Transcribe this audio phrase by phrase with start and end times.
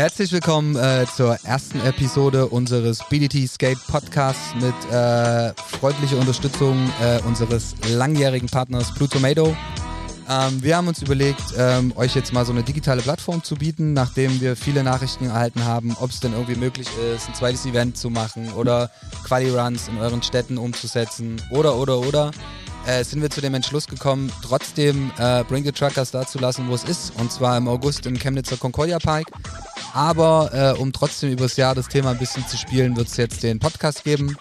[0.00, 7.20] Herzlich willkommen äh, zur ersten Episode unseres BDT Skate Podcasts mit äh, freundlicher Unterstützung äh,
[7.26, 9.54] unseres langjährigen Partners Blue Tomato.
[10.26, 13.92] Ähm, wir haben uns überlegt, ähm, euch jetzt mal so eine digitale Plattform zu bieten,
[13.92, 17.98] nachdem wir viele Nachrichten erhalten haben, ob es denn irgendwie möglich ist, ein zweites Event
[17.98, 18.90] zu machen oder
[19.24, 22.30] Quali-Runs in euren Städten umzusetzen oder, oder, oder.
[22.86, 26.68] Äh, sind wir zu dem Entschluss gekommen, trotzdem äh, Bring the Truckers da zu lassen,
[26.70, 29.26] wo es ist, und zwar im August im Chemnitzer Concordia Park.
[29.92, 33.42] Aber äh, um trotzdem übers Jahr das Thema ein bisschen zu spielen, wird es jetzt
[33.42, 34.36] den Podcast geben.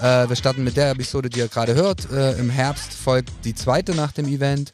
[0.00, 2.10] Äh, wir starten mit der Episode, die ihr gerade hört.
[2.10, 4.72] Äh, Im Herbst folgt die zweite nach dem Event.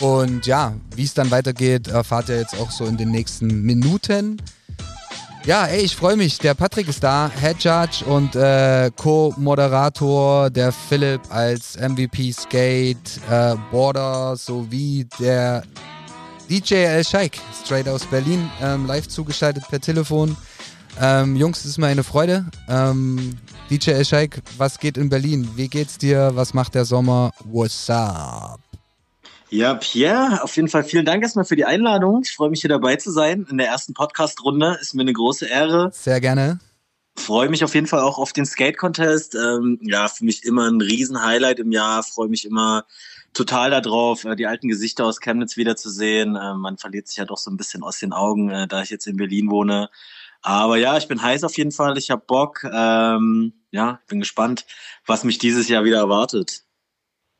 [0.00, 4.36] Und ja, wie es dann weitergeht, erfahrt ihr jetzt auch so in den nächsten Minuten.
[5.46, 6.38] Ja, ey, ich freue mich.
[6.38, 13.54] Der Patrick ist da, Head Judge und äh, Co-Moderator, der Philipp als MVP Skate, äh,
[13.70, 15.62] Border sowie der
[16.48, 20.36] DJ El Scheik, straight aus Berlin, ähm, live zugeschaltet per Telefon.
[21.00, 22.46] Ähm, Jungs, es ist mir eine Freude.
[22.68, 23.36] Ähm,
[23.68, 25.48] DJ El Scheik, was geht in Berlin?
[25.56, 26.30] Wie geht's dir?
[26.34, 27.32] Was macht der Sommer?
[27.44, 28.60] What's up?
[29.50, 32.22] Ja, Pierre, auf jeden Fall vielen Dank erstmal für die Einladung.
[32.24, 34.78] Ich freue mich hier dabei zu sein in der ersten Podcast-Runde.
[34.80, 35.90] Ist mir eine große Ehre.
[35.92, 36.60] Sehr gerne.
[37.16, 39.34] Freue mich auf jeden Fall auch auf den Skate-Contest.
[39.34, 42.04] Ähm, ja, für mich immer ein Riesen-Highlight im Jahr.
[42.04, 42.84] Freue mich immer
[43.36, 46.36] total darauf, äh, die alten Gesichter aus Chemnitz wiederzusehen.
[46.36, 48.90] Äh, man verliert sich ja doch so ein bisschen aus den Augen, äh, da ich
[48.90, 49.90] jetzt in Berlin wohne.
[50.42, 51.98] Aber ja, ich bin heiß auf jeden Fall.
[51.98, 52.64] Ich habe Bock.
[52.64, 54.66] Ähm, ja, bin gespannt,
[55.06, 56.62] was mich dieses Jahr wieder erwartet.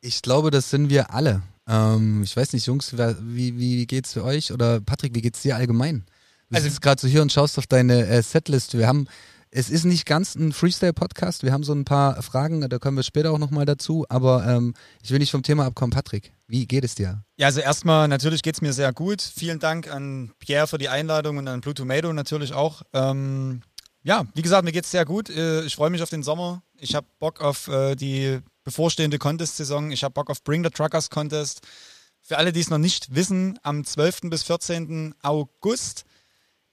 [0.01, 1.41] Ich glaube, das sind wir alle.
[1.67, 4.51] Ähm, ich weiß nicht, Jungs, wie, wie geht's für euch?
[4.51, 6.05] Oder Patrick, wie geht's dir allgemein?
[6.49, 8.77] Du also, sitzt gerade so hier und schaust auf deine äh, Setlist.
[8.77, 9.07] Wir haben,
[9.51, 11.43] es ist nicht ganz ein Freestyle-Podcast.
[11.43, 14.05] Wir haben so ein paar Fragen, da kommen wir später auch nochmal dazu.
[14.09, 15.91] Aber ähm, ich will nicht vom Thema abkommen.
[15.91, 17.23] Patrick, wie geht es dir?
[17.37, 19.21] Ja, also erstmal, natürlich geht es mir sehr gut.
[19.21, 22.81] Vielen Dank an Pierre für die Einladung und an Blue Tomato natürlich auch.
[22.93, 23.61] Ähm,
[24.03, 25.29] ja, wie gesagt, mir geht es sehr gut.
[25.29, 26.61] Äh, ich freue mich auf den Sommer.
[26.79, 29.91] Ich habe Bock auf äh, die bevorstehende Contest-Saison.
[29.91, 31.61] Ich habe Bock auf Bring the Truckers Contest.
[32.21, 34.21] Für alle, die es noch nicht wissen, am 12.
[34.23, 35.15] bis 14.
[35.21, 36.03] August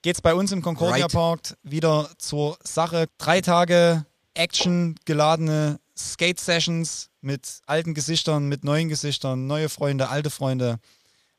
[0.04, 1.12] geht es bei uns im Concordia right.
[1.12, 3.06] Park wieder zur Sache.
[3.16, 4.04] Drei Tage
[4.34, 10.78] Action geladene Skate-Sessions mit alten Gesichtern, mit neuen Gesichtern, neue Freunde, alte Freunde.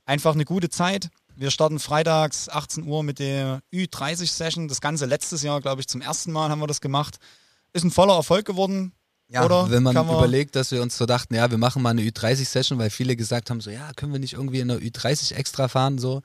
[0.06, 1.10] Einfach eine gute Zeit.
[1.36, 4.68] Wir starten freitags 18 Uhr mit der Ü30-Session.
[4.68, 7.18] Das Ganze letztes Jahr, glaube ich, zum ersten Mal haben wir das gemacht.
[7.72, 8.94] Ist ein voller Erfolg geworden.
[9.28, 11.92] Ja, Oder wenn man, man überlegt, dass wir uns so dachten, ja, wir machen mal
[11.92, 15.36] eine Ü30-Session, weil viele gesagt haben, so, ja, können wir nicht irgendwie in der Ü30
[15.36, 16.24] extra fahren, so.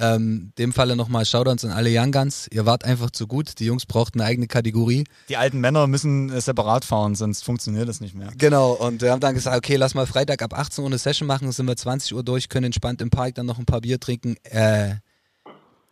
[0.00, 2.46] Ähm, dem Falle nochmal Shoutouts an alle Young Guns.
[2.52, 3.58] Ihr wart einfach zu gut.
[3.58, 5.04] Die Jungs brauchten eine eigene Kategorie.
[5.28, 8.30] Die alten Männer müssen äh, separat fahren, sonst funktioniert das nicht mehr.
[8.38, 8.72] Genau.
[8.72, 11.50] Und wir haben dann gesagt, okay, lass mal Freitag ab 18 Uhr eine Session machen.
[11.50, 14.36] Sind wir 20 Uhr durch, können entspannt im Park dann noch ein paar Bier trinken.
[14.44, 14.94] Äh,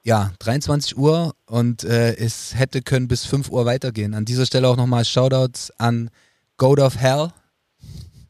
[0.05, 4.15] ja, 23 Uhr und äh, es hätte können bis 5 Uhr weitergehen.
[4.15, 6.11] An dieser Stelle auch nochmal Shoutouts an
[6.59, 7.31] Goat of Hell.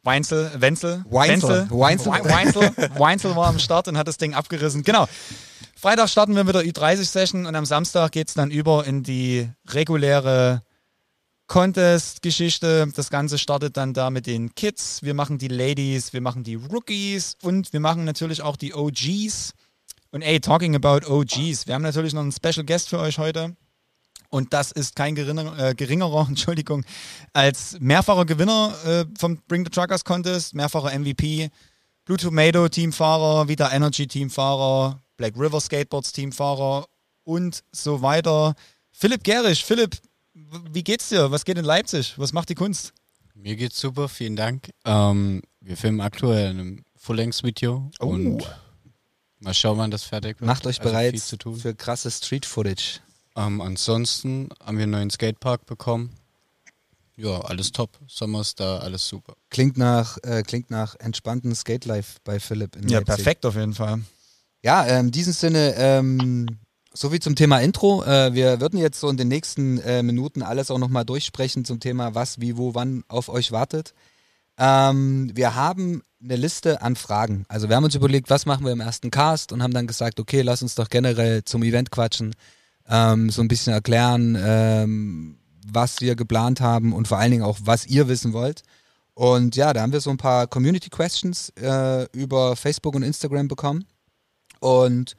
[0.03, 4.84] Weinzel, Wenzel, Weinzel, Weinzel, Weinzel, Weinzel war am Start und hat das Ding abgerissen.
[4.84, 5.06] Genau.
[5.78, 9.50] Freitag starten wir mit der Ü30-Session und am Samstag geht es dann über in die
[9.69, 10.62] reguläre
[11.48, 12.91] Contest-Geschichte.
[12.97, 15.03] Das Ganze startet dann da mit den Kids.
[15.03, 19.53] Wir machen die Ladies, wir machen die Rookies und wir machen natürlich auch die OGs.
[20.12, 23.54] Und ey, talking about OGs, wir haben natürlich noch einen Special Guest für euch heute.
[24.31, 26.86] Und das ist kein geringer, äh, geringerer, Entschuldigung,
[27.34, 31.50] als mehrfacher Gewinner äh, vom Bring the Truckers Contest, mehrfacher MVP,
[32.06, 36.87] Blue Tomato Teamfahrer, Vita Energy Teamfahrer, Black River Skateboards Teamfahrer
[37.25, 38.54] und so weiter.
[38.93, 39.97] Philipp Gerisch, Philipp,
[40.71, 41.31] wie geht's dir?
[41.31, 42.15] Was geht in Leipzig?
[42.19, 42.93] Was macht die Kunst?
[43.34, 44.71] Mir geht's super, vielen Dank.
[44.84, 48.06] Ähm, wir filmen aktuell ein Full-Length-Video oh.
[48.06, 48.43] und
[49.41, 50.47] mal schauen, wann das fertig wird.
[50.47, 53.00] Macht euch also bereit für krasses Street-Footage.
[53.37, 56.10] Ähm, ansonsten haben wir einen neuen Skatepark bekommen.
[57.16, 57.98] Ja, alles top.
[58.06, 59.37] Sommer ist da, alles super.
[59.48, 63.16] Klingt nach, äh, klingt nach entspannten Skate-Life bei Philipp in Ja, Leipzig.
[63.16, 64.00] perfekt auf jeden Fall.
[64.66, 66.59] Ja, in diesem Sinne, ähm,
[66.92, 68.03] so viel zum Thema Intro.
[68.03, 71.78] Äh, wir würden jetzt so in den nächsten äh, Minuten alles auch nochmal durchsprechen zum
[71.78, 73.95] Thema, was, wie, wo, wann auf euch wartet.
[74.59, 77.45] Ähm, wir haben eine Liste an Fragen.
[77.47, 80.18] Also wir haben uns überlegt, was machen wir im ersten Cast und haben dann gesagt,
[80.18, 82.34] okay, lass uns doch generell zum Event quatschen
[82.89, 87.59] ähm, so ein bisschen erklären, ähm, was wir geplant haben und vor allen Dingen auch,
[87.62, 88.65] was ihr wissen wollt.
[89.15, 93.47] Und ja, da haben wir so ein paar Community Questions äh, über Facebook und Instagram
[93.47, 93.84] bekommen.
[94.60, 95.16] Und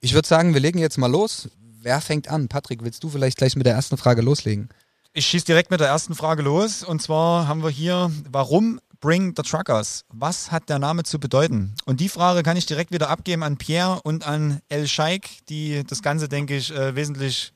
[0.00, 1.48] ich würde sagen, wir legen jetzt mal los.
[1.82, 2.48] Wer fängt an?
[2.48, 4.68] Patrick, willst du vielleicht gleich mit der ersten Frage loslegen?
[5.12, 6.84] Ich schieße direkt mit der ersten Frage los.
[6.84, 10.04] Und zwar haben wir hier, warum Bring the Truckers.
[10.10, 11.74] Was hat der Name zu bedeuten?
[11.86, 15.82] Und die Frage kann ich direkt wieder abgeben an Pierre und an El Scheik, die
[15.86, 17.54] das Ganze, denke ich, äh, wesentlich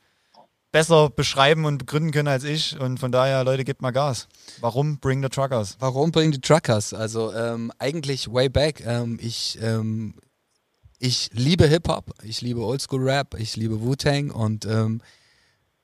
[0.73, 2.81] besser beschreiben und begründen können als ich.
[2.81, 4.27] Und von daher, Leute, gebt mal Gas.
[4.61, 5.77] Warum Bring the Truckers?
[5.79, 6.95] Warum Bring the Truckers?
[6.95, 8.83] Also ähm, eigentlich way back.
[8.85, 10.15] Ähm, ich, ähm,
[11.05, 15.03] ich liebe Hip-Hop, ich liebe Oldschool-Rap, ich liebe Wu-Tang und ähm,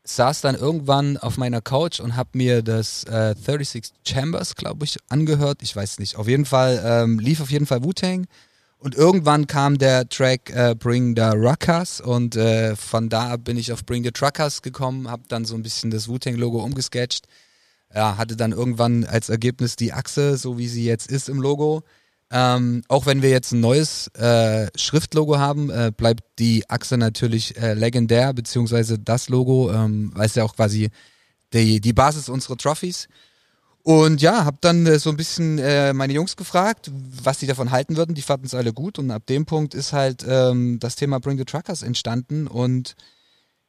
[0.02, 4.96] saß dann irgendwann auf meiner Couch und habe mir das äh, 36 Chambers, glaube ich,
[5.10, 5.58] angehört.
[5.60, 6.16] Ich weiß nicht.
[6.16, 8.28] Auf jeden Fall ähm, lief auf jeden Fall Wu-Tang.
[8.78, 13.74] Und irgendwann kam der Track äh, Bring the Ruckers und äh, von da bin ich
[13.74, 17.26] auf Bring the Truckers gekommen, habe dann so ein bisschen das Wu-Tang-Logo umgesketcht.
[17.94, 21.82] Ja, hatte dann irgendwann als Ergebnis die Achse, so wie sie jetzt ist im Logo.
[22.32, 27.56] Ähm, auch wenn wir jetzt ein neues äh, Schriftlogo haben, äh, bleibt die Achse natürlich
[27.56, 30.90] äh, legendär, beziehungsweise das Logo, ähm, weil es ja auch quasi
[31.52, 33.08] die, die Basis unserer Trophies.
[33.82, 37.70] Und ja, habe dann äh, so ein bisschen äh, meine Jungs gefragt, was die davon
[37.70, 38.14] halten würden.
[38.14, 41.38] Die fanden es alle gut und ab dem Punkt ist halt ähm, das Thema Bring
[41.38, 42.94] the Truckers entstanden und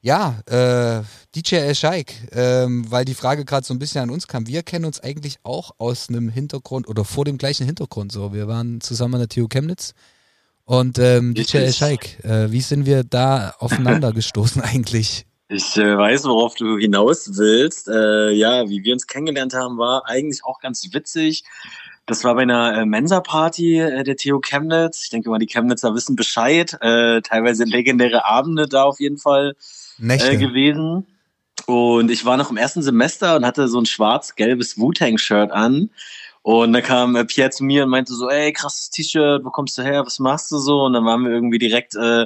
[0.01, 1.03] ja, äh,
[1.36, 4.48] DJ El Sheikh, ähm, weil die Frage gerade so ein bisschen an uns kam.
[4.48, 8.12] Wir kennen uns eigentlich auch aus einem Hintergrund oder vor dem gleichen Hintergrund.
[8.12, 9.94] So, wir waren zusammen an der TU Chemnitz
[10.65, 15.25] und ähm, DJ El Sheikh, äh, wie sind wir da aufeinander gestoßen eigentlich?
[15.50, 17.89] Ich äh, weiß, worauf du hinaus willst.
[17.89, 21.44] Äh, ja, wie wir uns kennengelernt haben, war eigentlich auch ganz witzig.
[22.06, 25.03] Das war bei einer äh, Mensa-Party äh, der TU Chemnitz.
[25.03, 26.77] Ich denke mal, die Chemnitzer wissen Bescheid.
[26.81, 29.56] Äh, teilweise legendäre Abende da auf jeden Fall
[30.09, 31.06] äh, gewesen.
[31.68, 35.89] Und ich war noch im ersten Semester und hatte so ein schwarz-gelbes Wu-Tang-Shirt an.
[36.42, 39.77] Und dann kam äh, Pierre zu mir und meinte so, ey, krasses T-Shirt, wo kommst
[39.77, 40.83] du her, was machst du so?
[40.83, 42.25] Und dann waren wir irgendwie direkt äh,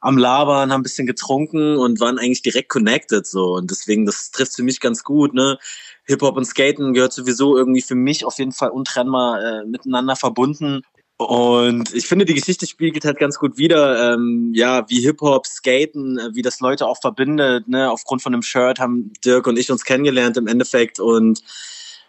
[0.00, 3.54] am Labern, haben ein bisschen getrunken und waren eigentlich direkt connected so.
[3.54, 5.58] Und deswegen, das trifft für mich ganz gut, ne?
[6.04, 10.82] Hip-Hop und Skaten gehört sowieso irgendwie für mich auf jeden Fall untrennbar äh, miteinander verbunden.
[11.18, 16.18] Und ich finde, die Geschichte spiegelt halt ganz gut wieder, ähm, ja, wie Hip-Hop, Skaten,
[16.18, 17.68] äh, wie das Leute auch verbindet.
[17.68, 17.90] Ne?
[17.90, 21.00] Aufgrund von einem Shirt haben Dirk und ich uns kennengelernt im Endeffekt.
[21.00, 21.42] Und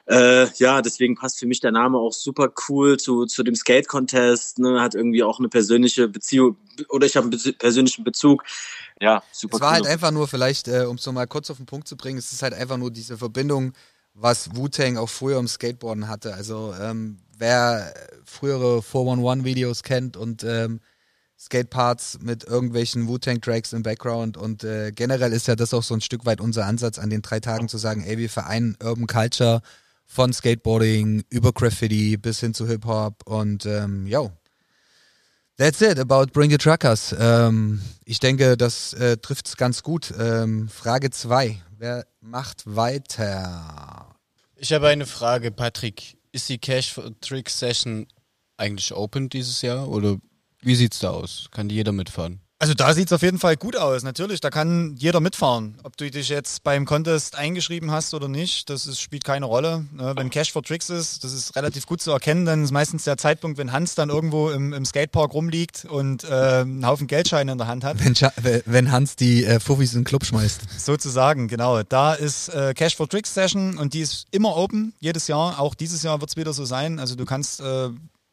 [0.07, 4.59] äh, ja, deswegen passt für mich der Name auch super cool zu, zu dem Skate-Contest.
[4.59, 4.81] Ne?
[4.81, 6.57] Hat irgendwie auch eine persönliche Beziehung
[6.89, 8.44] oder ich habe einen persönlichen Bezug.
[9.00, 9.75] Ja, super Es war cool.
[9.75, 12.33] halt einfach nur, vielleicht, äh, um es nochmal kurz auf den Punkt zu bringen, es
[12.33, 13.71] ist halt einfach nur diese Verbindung,
[14.13, 16.33] was Wu-Tang auch früher im Skateboarden hatte.
[16.33, 17.94] Also, ähm, wer
[18.25, 20.80] frühere 411-Videos kennt und ähm,
[21.39, 26.01] Skateparts mit irgendwelchen Wu-Tang-Tracks im Background und äh, generell ist ja das auch so ein
[26.01, 29.62] Stück weit unser Ansatz an den drei Tagen zu sagen, ey, wir vereinen Urban Culture
[30.06, 34.31] von Skateboarding über Graffiti bis hin zu Hip-Hop und ähm, yo.
[35.57, 37.16] That's it about Bring the Truckers.
[37.19, 40.13] Ähm, ich denke, das äh, trifft es ganz gut.
[40.19, 41.60] Ähm, Frage 2.
[41.80, 44.16] Wer macht weiter?
[44.56, 46.17] Ich habe eine Frage, Patrick.
[46.31, 48.07] Ist die Cash Trick Session
[48.57, 50.18] eigentlich open dieses Jahr oder
[50.62, 51.47] wie sieht's da aus?
[51.51, 52.41] Kann jeder mitfahren?
[52.59, 54.01] Also da sieht es auf jeden Fall gut aus.
[54.01, 55.75] Natürlich, da kann jeder mitfahren.
[55.83, 59.86] Ob du dich jetzt beim Contest eingeschrieben hast oder nicht, das ist, spielt keine Rolle.
[59.94, 63.04] Ne, wenn Cash for Tricks ist, das ist relativ gut zu erkennen, dann ist meistens
[63.04, 67.51] der Zeitpunkt, wenn Hans dann irgendwo im, im Skatepark rumliegt und äh, einen Haufen Geldscheine
[67.51, 67.98] in der Hand hat.
[68.04, 70.62] Wenn, wenn Hans die äh, Fuffis in den Club schmeißt.
[70.80, 71.83] Sozusagen, genau.
[71.83, 75.59] Da ist äh, Cash for Tricks Session und die ist immer open, jedes Jahr.
[75.59, 76.98] Auch dieses Jahr wird es wieder so sein.
[76.98, 77.89] Also du kannst äh,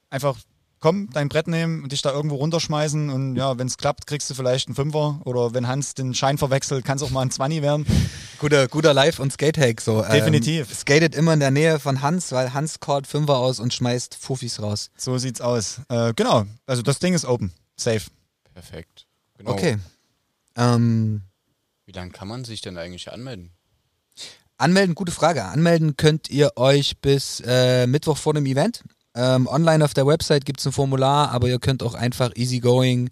[0.09, 0.39] einfach
[0.85, 4.29] komm, dein Brett nehmen und dich da irgendwo runterschmeißen und ja, wenn es klappt, kriegst
[4.29, 7.31] du vielleicht einen Fünfer oder wenn Hans den Schein verwechselt, kann es auch mal ein
[7.31, 7.87] Zwanni werden.
[8.39, 10.03] Guter, guter Live- und Skate-Hack so.
[10.03, 10.69] Definitiv.
[10.69, 14.15] Ähm, skatet immer in der Nähe von Hans, weil Hans callt Fünfer aus und schmeißt
[14.15, 14.91] Fuffis raus.
[14.99, 15.81] So sieht's aus.
[15.89, 18.11] Äh, genau, also das Ding ist open, safe.
[18.53, 19.07] Perfekt.
[19.39, 19.53] Genau.
[19.53, 19.79] Okay.
[20.57, 21.23] Ähm,
[21.87, 23.53] Wie lange kann man sich denn eigentlich anmelden?
[24.59, 25.47] Anmelden, gute Frage.
[25.47, 28.85] Anmelden könnt ihr euch bis äh, Mittwoch vor dem Event.
[29.15, 33.11] Ähm, online auf der Website gibt es ein Formular, aber ihr könnt auch einfach easygoing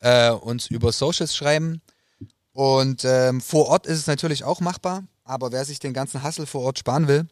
[0.00, 1.80] äh, uns über Socials schreiben.
[2.52, 6.46] Und ähm, vor Ort ist es natürlich auch machbar, aber wer sich den ganzen Hassel
[6.46, 7.26] vor Ort sparen will,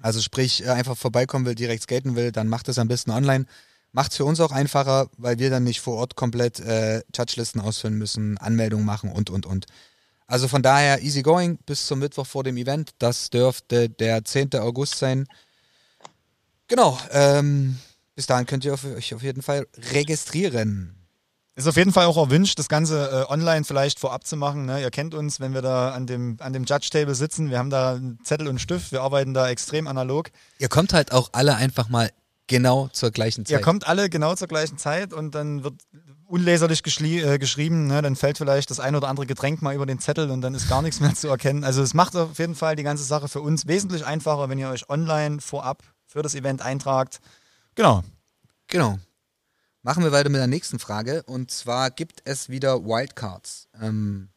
[0.00, 3.46] also sprich äh, einfach vorbeikommen will, direkt skaten will, dann macht es am besten online.
[3.92, 7.60] Macht es für uns auch einfacher, weil wir dann nicht vor Ort komplett äh, Judge-Listen
[7.60, 9.66] ausfüllen müssen, Anmeldungen machen und, und, und.
[10.26, 12.90] Also von daher easygoing bis zum Mittwoch vor dem Event.
[12.98, 14.54] Das dürfte der 10.
[14.56, 15.26] August sein.
[16.68, 16.98] Genau.
[17.10, 17.78] Ähm,
[18.14, 20.96] bis dahin könnt ihr euch auf jeden Fall registrieren.
[21.54, 24.66] Ist auf jeden Fall auch erwünscht, das Ganze äh, online vielleicht vorab zu machen.
[24.66, 24.82] Ne?
[24.82, 27.48] Ihr kennt uns, wenn wir da an dem, an dem Judge-Table sitzen.
[27.48, 28.92] Wir haben da Zettel und Stift.
[28.92, 30.28] Wir arbeiten da extrem analog.
[30.58, 32.10] Ihr kommt halt auch alle einfach mal
[32.46, 33.58] genau zur gleichen Zeit.
[33.58, 35.74] Ihr kommt alle genau zur gleichen Zeit und dann wird
[36.26, 37.86] unleserlich äh, geschrieben.
[37.86, 38.02] Ne?
[38.02, 40.68] Dann fällt vielleicht das ein oder andere Getränk mal über den Zettel und dann ist
[40.68, 41.64] gar nichts mehr zu erkennen.
[41.64, 44.68] Also es macht auf jeden Fall die ganze Sache für uns wesentlich einfacher, wenn ihr
[44.68, 47.20] euch online vorab für das Event eintragt.
[47.74, 48.02] Genau.
[48.68, 48.98] Genau.
[49.82, 51.22] Machen wir weiter mit der nächsten Frage.
[51.24, 53.68] Und zwar gibt es wieder Wildcards.
[53.80, 54.30] Ähm,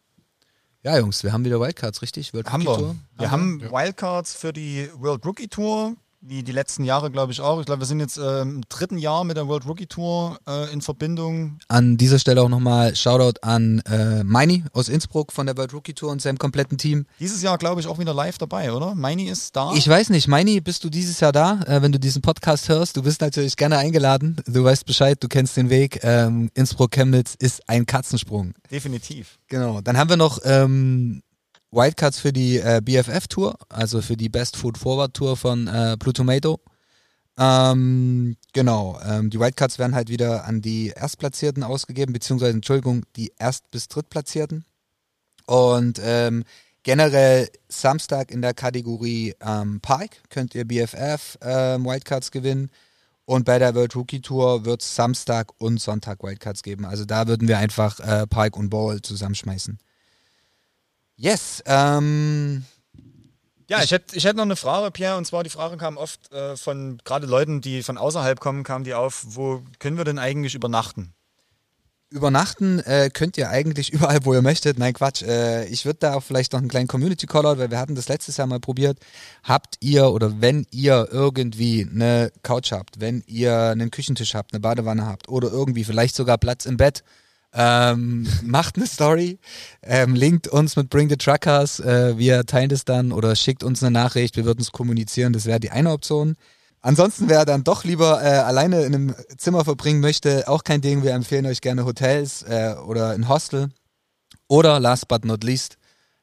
[0.83, 2.33] ja, Jungs, wir haben wieder Wildcards, richtig?
[2.33, 2.95] World haben wir.
[3.17, 7.59] Wir haben Wildcards für die World Rookie Tour wie die letzten Jahre, glaube ich, auch.
[7.59, 10.71] Ich glaube, wir sind jetzt äh, im dritten Jahr mit der World Rookie Tour äh,
[10.73, 11.59] in Verbindung.
[11.69, 15.93] An dieser Stelle auch nochmal Shoutout an äh, Meini aus Innsbruck von der World Rookie
[15.93, 17.05] Tour und seinem kompletten Team.
[17.19, 18.95] Dieses Jahr, glaube ich, auch wieder live dabei, oder?
[18.95, 19.73] Meini ist da.
[19.75, 20.27] Ich weiß nicht.
[20.27, 21.61] Meini, bist du dieses Jahr da?
[21.65, 24.37] Äh, wenn du diesen Podcast hörst, du bist natürlich gerne eingeladen.
[24.45, 25.99] Du weißt Bescheid, du kennst den Weg.
[26.03, 28.53] Ähm, Innsbruck-Chemnitz ist ein Katzensprung.
[28.69, 29.39] Definitiv.
[29.47, 29.81] Genau.
[29.81, 31.21] Dann haben wir noch ähm,
[31.71, 35.95] Wildcards für die äh, BFF Tour, also für die Best Food Forward Tour von äh,
[35.99, 36.59] Blue Tomato.
[37.37, 43.31] Ähm, genau, ähm, die Wildcards werden halt wieder an die Erstplatzierten ausgegeben, beziehungsweise, Entschuldigung, die
[43.39, 44.65] Erst- bis Drittplatzierten.
[45.45, 46.43] Und ähm,
[46.83, 52.71] generell Samstag in der Kategorie ähm, Pike könnt ihr BFF ähm, Wildcards gewinnen.
[53.25, 56.83] Und bei der World Rookie Tour wird es Samstag und Sonntag Wildcards geben.
[56.85, 59.77] Also da würden wir einfach äh, Pike und Ball zusammenschmeißen.
[61.19, 61.61] Yes.
[61.65, 62.63] Ähm,
[63.69, 66.31] ja, ich hätte ich hätt noch eine Frage, Pierre, und zwar die Frage kam oft
[66.31, 70.17] äh, von gerade Leuten, die von außerhalb kommen, kam die auf, wo können wir denn
[70.17, 71.13] eigentlich übernachten?
[72.09, 74.79] Übernachten äh, könnt ihr eigentlich überall, wo ihr möchtet.
[74.79, 75.21] Nein, Quatsch.
[75.21, 78.07] Äh, ich würde da auch vielleicht noch einen kleinen Community Callout, weil wir hatten das
[78.07, 78.97] letztes Jahr mal probiert.
[79.43, 84.61] Habt ihr oder wenn ihr irgendwie eine Couch habt, wenn ihr einen Küchentisch habt, eine
[84.61, 87.03] Badewanne habt oder irgendwie vielleicht sogar Platz im Bett,
[87.53, 89.39] ähm, macht eine Story,
[89.81, 93.81] ähm, linkt uns mit Bring the Truckers, äh, wir teilen das dann oder schickt uns
[93.81, 96.35] eine Nachricht, wir würden es kommunizieren, das wäre die eine Option.
[96.81, 101.03] Ansonsten, wer dann doch lieber äh, alleine in einem Zimmer verbringen möchte, auch kein Ding,
[101.03, 103.69] wir empfehlen euch gerne Hotels äh, oder ein Hostel.
[104.47, 105.77] Oder last but not least,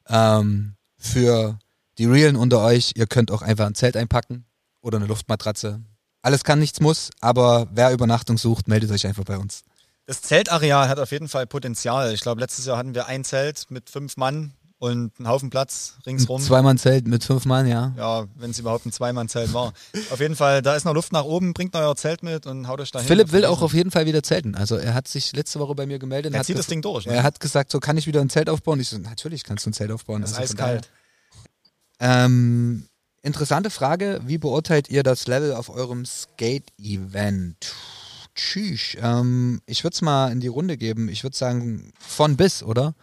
[0.09, 1.59] ähm, für
[1.97, 4.45] die Realen unter euch, ihr könnt auch einfach ein Zelt einpacken
[4.81, 5.81] oder eine Luftmatratze.
[6.21, 9.63] Alles kann, nichts muss, aber wer Übernachtung sucht, meldet euch einfach bei uns.
[10.07, 12.13] Das Zeltareal hat auf jeden Fall Potenzial.
[12.13, 15.95] Ich glaube, letztes Jahr hatten wir ein Zelt mit fünf Mann und einen Haufen Platz
[16.05, 16.41] ringsrum.
[16.41, 17.93] Zweimann-Zelt mit fünf Mann, ja.
[17.97, 19.73] Ja, wenn es überhaupt ein Zweimann-Zelt war.
[20.09, 22.79] auf jeden Fall, da ist noch Luft nach oben, bringt euer Zelt mit und haut
[22.79, 23.07] euch da hin.
[23.07, 24.55] Philipp will auch auf jeden Fall wieder zelten.
[24.55, 26.33] Also er hat sich letzte Woche bei mir gemeldet.
[26.33, 27.05] Er zieht das Ding durch.
[27.05, 27.13] Ne?
[27.13, 28.79] Er hat gesagt, so kann ich wieder ein Zelt aufbauen.
[28.79, 30.21] Ich so, natürlich kannst du ein Zelt aufbauen.
[30.21, 30.89] Das ist also eiskalt.
[31.99, 32.87] Ähm,
[33.23, 37.73] interessante Frage, wie beurteilt ihr das Level auf eurem Skate-Event?
[38.37, 38.95] Tschüss.
[39.01, 41.09] Ähm, ich würde es mal in die Runde geben.
[41.09, 42.93] Ich würde sagen, von bis, oder?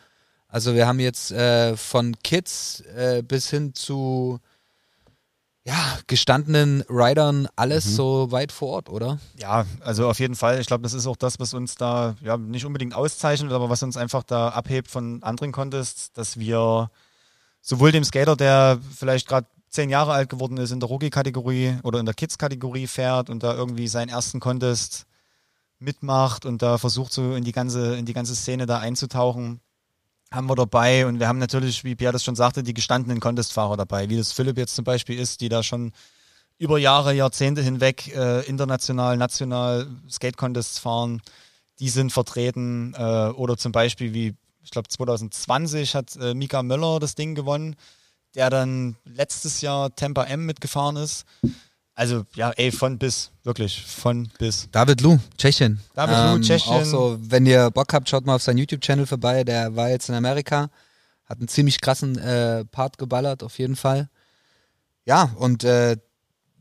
[0.49, 4.39] Also wir haben jetzt äh, von Kids äh, bis hin zu
[5.67, 7.91] ja, gestandenen Riders alles mhm.
[7.91, 9.19] so weit vor Ort, oder?
[9.39, 10.61] Ja, also auf jeden Fall.
[10.61, 13.83] Ich glaube, das ist auch das, was uns da ja nicht unbedingt auszeichnet, aber was
[13.83, 16.91] uns einfach da abhebt von anderen Contests, dass wir
[17.63, 21.99] sowohl dem Skater, der vielleicht gerade zehn Jahre alt geworden ist, in der Rookie-Kategorie oder
[21.99, 25.07] in der Kids-Kategorie fährt und da irgendwie seinen ersten Contest
[25.79, 29.61] mitmacht und da versucht so in die ganze, in die ganze Szene da einzutauchen,
[30.33, 31.07] haben wir dabei.
[31.07, 34.33] Und wir haben natürlich, wie Pierre das schon sagte, die gestandenen Contestfahrer dabei, wie das
[34.33, 35.93] Philipp jetzt zum Beispiel ist, die da schon
[36.59, 41.21] über Jahre, Jahrzehnte hinweg äh, international, national Skate-Contests fahren.
[41.81, 42.95] Die sind vertreten.
[42.97, 47.77] Äh, oder zum Beispiel wie, ich glaube 2020 hat äh, Mika Möller das Ding gewonnen,
[48.35, 51.25] der dann letztes Jahr Temper M mitgefahren ist.
[51.97, 54.69] Also ja, ey, von bis, wirklich, von bis.
[54.73, 55.81] David Lu, Tschechien.
[55.95, 56.75] David ähm, Lu, Tschechien.
[56.75, 59.45] Auch so, wenn ihr Bock habt, schaut mal auf seinen YouTube-Channel vorbei.
[59.45, 60.71] Der war jetzt in Amerika,
[61.25, 64.09] hat einen ziemlich krassen äh, Part geballert, auf jeden Fall.
[65.05, 65.97] Ja, und äh,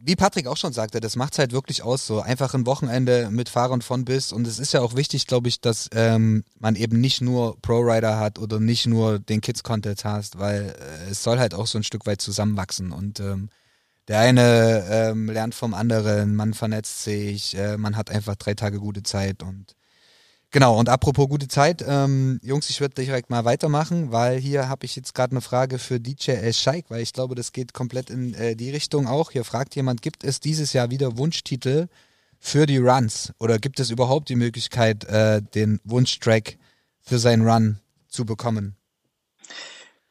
[0.06, 3.30] wie Patrick auch schon sagte, das macht es halt wirklich aus, so einfach ein Wochenende
[3.32, 4.34] mit Fahrern von bis.
[4.34, 8.20] Und es ist ja auch wichtig, glaube ich, dass ähm, man eben nicht nur Pro-Rider
[8.20, 11.84] hat oder nicht nur den Kids-Content hast, weil äh, es soll halt auch so ein
[11.84, 12.92] Stück weit zusammenwachsen.
[12.92, 13.50] Und ähm,
[14.08, 18.80] der eine ähm, lernt vom anderen, man vernetzt sich, äh, man hat einfach drei Tage
[18.80, 19.76] gute Zeit und
[20.52, 20.78] genau.
[20.78, 24.96] Und apropos gute Zeit, ähm, Jungs, ich würde direkt mal weitermachen, weil hier habe ich
[24.96, 28.34] jetzt gerade eine Frage für DJ El Scheik, weil ich glaube, das geht komplett in
[28.34, 29.32] äh, die Richtung auch.
[29.32, 31.88] Hier fragt jemand, gibt es dieses Jahr wieder Wunschtitel
[32.40, 36.58] für die Runs oder gibt es überhaupt die Möglichkeit, äh, den Wunschtrack
[37.00, 37.80] für seinen Run
[38.10, 38.76] zu bekommen?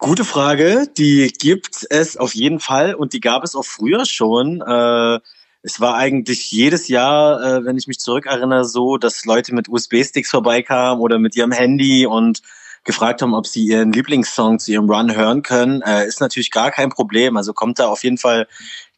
[0.02, 0.88] Gute Frage.
[0.98, 4.60] Die gibt es auf jeden Fall und die gab es auch früher schon.
[4.60, 5.20] Äh,
[5.62, 10.28] es war eigentlich jedes Jahr, äh, wenn ich mich zurückerinnere, so, dass Leute mit USB-Sticks
[10.28, 12.42] vorbeikamen oder mit ihrem Handy und
[12.82, 15.82] gefragt haben, ob sie ihren Lieblingssong zu ihrem Run hören können.
[15.82, 17.36] Äh, ist natürlich gar kein Problem.
[17.36, 18.48] Also kommt da auf jeden Fall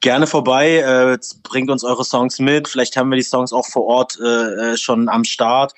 [0.00, 2.66] gerne vorbei, äh, bringt uns eure Songs mit.
[2.66, 5.74] Vielleicht haben wir die Songs auch vor Ort äh, äh schon am Start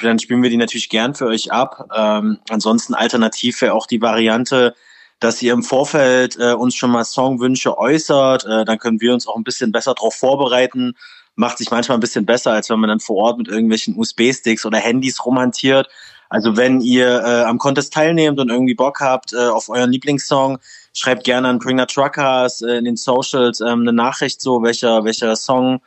[0.00, 1.88] dann spielen wir die natürlich gern für euch ab.
[1.94, 4.74] Ähm, ansonsten alternativ wäre auch die Variante,
[5.20, 8.44] dass ihr im Vorfeld äh, uns schon mal Songwünsche äußert.
[8.44, 10.94] Äh, dann können wir uns auch ein bisschen besser darauf vorbereiten.
[11.34, 14.66] Macht sich manchmal ein bisschen besser, als wenn man dann vor Ort mit irgendwelchen USB-Sticks
[14.66, 15.88] oder Handys rumhantiert.
[16.28, 20.58] Also wenn ihr äh, am Contest teilnehmt und irgendwie Bock habt äh, auf euren Lieblingssong,
[20.92, 25.36] schreibt gerne an Bringer Truckers äh, in den Socials ähm, eine Nachricht so, welcher, welcher
[25.36, 25.80] Song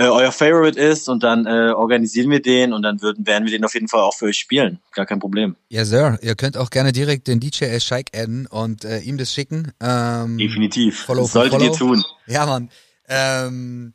[0.00, 3.52] äh, euer Favorite ist und dann äh, organisieren wir den und dann würden, werden wir
[3.52, 4.78] den auf jeden Fall auch für euch spielen.
[4.94, 5.56] Gar kein Problem.
[5.68, 6.18] Ja, Sir.
[6.22, 9.72] Ihr könnt auch gerne direkt den DJ El Sheik adden und äh, ihm das schicken.
[9.78, 11.02] Ähm, Definitiv.
[11.02, 11.72] Follow das solltet follow.
[11.72, 12.04] ihr tun.
[12.26, 12.70] Ja, Mann.
[13.08, 13.92] Ähm,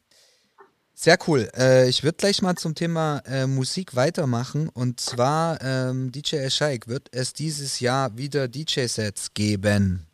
[0.93, 1.49] sehr cool.
[1.57, 4.69] Äh, ich würde gleich mal zum Thema äh, Musik weitermachen.
[4.69, 10.05] Und zwar, ähm, DJ El Sheik, wird es dieses Jahr wieder DJ-Sets geben?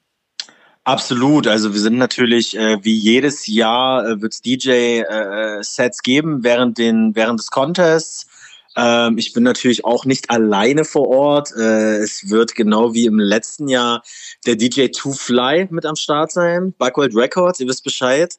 [0.91, 1.47] Absolut.
[1.47, 7.15] Also wir sind natürlich äh, wie jedes Jahr äh, wird es DJ-Sets geben während den
[7.15, 8.27] während des Contests.
[8.75, 11.53] Ähm, ich bin natürlich auch nicht alleine vor Ort.
[11.55, 14.03] Äh, es wird genau wie im letzten Jahr
[14.45, 16.73] der DJ Two Fly mit am Start sein.
[16.77, 18.35] Buckworld Records, ihr wisst Bescheid.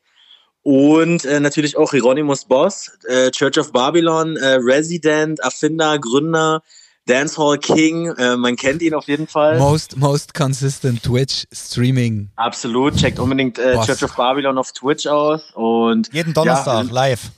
[0.63, 6.63] Und äh, natürlich auch Hieronymus Boss, äh, Church of Babylon, äh, Resident, Erfinder, Gründer,
[7.07, 8.07] Dancehall King.
[8.17, 9.59] Äh, man kennt ihn auf jeden Fall.
[9.59, 12.31] Most, most consistent Twitch Streaming.
[12.37, 12.97] Absolut.
[12.97, 13.75] Checkt unbedingt äh.
[13.85, 15.51] Church of Babylon auf Twitch aus.
[15.55, 17.31] Und Jeden Ja, Donnerstag wir live.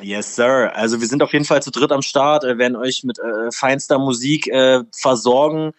[0.00, 0.72] Yes, Sir.
[0.74, 3.50] Also wir sind auf jeden Fall zu dritt am Start, äh, werden euch mit äh,
[3.52, 5.72] feinster Musik äh, versorgen.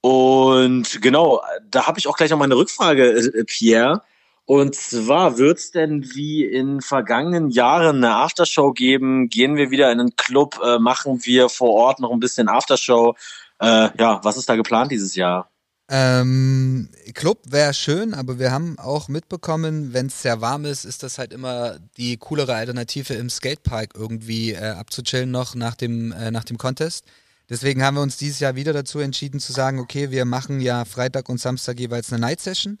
[0.00, 4.02] Und genau, da habe ich auch gleich noch mal eine Rückfrage, äh, Pierre.
[4.50, 9.28] Und zwar wird's denn wie in vergangenen Jahren eine Aftershow geben?
[9.28, 10.58] Gehen wir wieder in einen Club?
[10.60, 13.14] Äh, machen wir vor Ort noch ein bisschen Aftershow?
[13.60, 15.48] Äh, ja, was ist da geplant dieses Jahr?
[15.88, 21.04] Ähm, Club wäre schön, aber wir haben auch mitbekommen, wenn es sehr warm ist, ist
[21.04, 26.32] das halt immer die coolere Alternative im Skatepark irgendwie äh, abzuchillen noch nach dem, äh,
[26.32, 27.04] nach dem Contest.
[27.48, 30.84] Deswegen haben wir uns dieses Jahr wieder dazu entschieden zu sagen, okay, wir machen ja
[30.84, 32.80] Freitag und Samstag jeweils eine Night Session.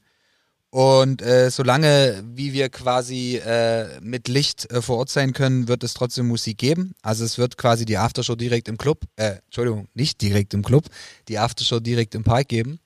[0.70, 5.82] Und äh, solange wie wir quasi äh, mit Licht äh, vor Ort sein können, wird
[5.82, 6.94] es trotzdem Musik geben.
[7.02, 10.84] Also es wird quasi die Aftershow direkt im Club, äh, Entschuldigung, nicht direkt im Club,
[11.26, 12.78] die Aftershow direkt im Park geben.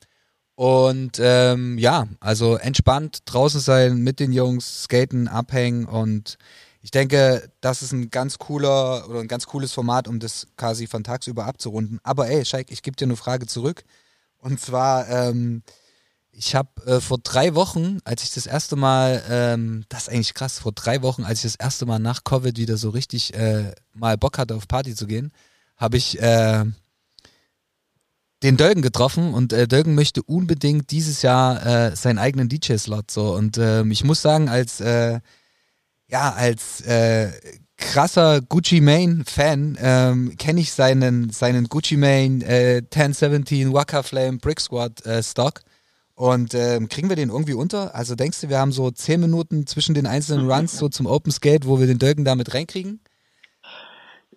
[0.54, 6.38] Und ähm, ja, also entspannt draußen sein, mit den Jungs, skaten, abhängen und
[6.80, 10.86] ich denke, das ist ein ganz cooler oder ein ganz cooles Format, um das quasi
[10.86, 11.98] von tagsüber abzurunden.
[12.02, 13.84] Aber ey, Scheik, ich gebe dir eine Frage zurück.
[14.36, 15.62] Und zwar, ähm,
[16.36, 20.34] ich habe äh, vor drei Wochen, als ich das erste Mal, ähm, das ist eigentlich
[20.34, 23.72] krass, vor drei Wochen, als ich das erste Mal nach Covid wieder so richtig äh,
[23.92, 25.32] mal Bock hatte, auf Party zu gehen,
[25.76, 26.64] habe ich äh,
[28.42, 33.34] den Dölgen getroffen und äh, Dölgen möchte unbedingt dieses Jahr äh, seinen eigenen DJ-Slot so.
[33.34, 35.20] Und ähm, ich muss sagen als äh,
[36.08, 37.32] ja als äh,
[37.76, 44.38] krasser Gucci Mane Fan ähm, kenne ich seinen seinen Gucci Mane äh, 1017 Waka Flame
[44.38, 45.62] Brick Squad äh, Stock
[46.14, 47.94] und ähm, kriegen wir den irgendwie unter?
[47.94, 51.32] Also denkst du, wir haben so zehn Minuten zwischen den einzelnen Runs so zum Open
[51.32, 53.00] Skate, wo wir den Dölgen damit reinkriegen?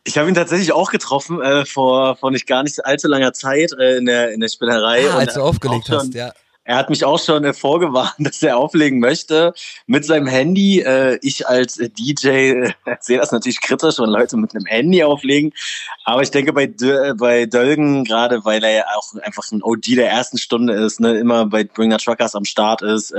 [0.04, 3.74] Ich habe ihn tatsächlich auch getroffen äh, vor, vor nicht gar nicht allzu langer Zeit
[3.74, 5.10] äh, in der in der Spielerei.
[5.10, 6.32] Ah, als du aufgelegt hast, ja.
[6.68, 9.54] Er hat mich auch schon äh, vorgewarnt, dass er auflegen möchte
[9.86, 10.82] mit seinem Handy.
[10.82, 15.54] Äh, ich als äh, DJ sehe das natürlich kritisch, wenn Leute mit einem Handy auflegen.
[16.04, 20.10] Aber ich denke bei, bei Dölgen, gerade weil er ja auch einfach ein OG der
[20.10, 23.14] ersten Stunde ist, ne, immer bei Bringer Truckers am Start ist,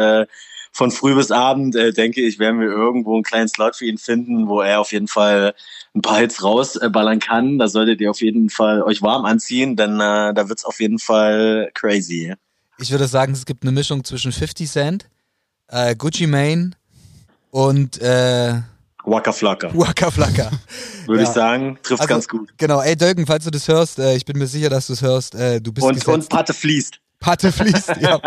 [0.73, 4.49] von früh bis Abend, denke ich, werden wir irgendwo einen kleinen Slot für ihn finden,
[4.49, 5.55] wo er auf jeden Fall
[5.95, 7.59] ein paar Hits rausballern kann.
[7.59, 10.99] Da solltet ihr auf jeden Fall euch warm anziehen, denn äh, da wird's auf jeden
[10.99, 12.35] Fall crazy.
[12.81, 15.09] Ich würde sagen, es gibt eine Mischung zwischen 50 Cent,
[15.69, 16.71] äh, Gucci Mane
[17.51, 18.55] und äh,
[19.05, 19.71] Waka Flocka.
[19.75, 20.51] Waka Flocka.
[21.07, 21.29] Würde Ja.
[21.29, 22.51] ich sagen, trifft's Also, ganz gut.
[22.59, 25.01] Genau, ey Dölgen, falls du das hörst, äh, ich bin mir sicher, dass du es
[25.03, 26.09] hörst, äh, du bist Und, gesetzt.
[26.09, 27.01] und Patte fließt.
[27.19, 28.21] Patte fließt, ja.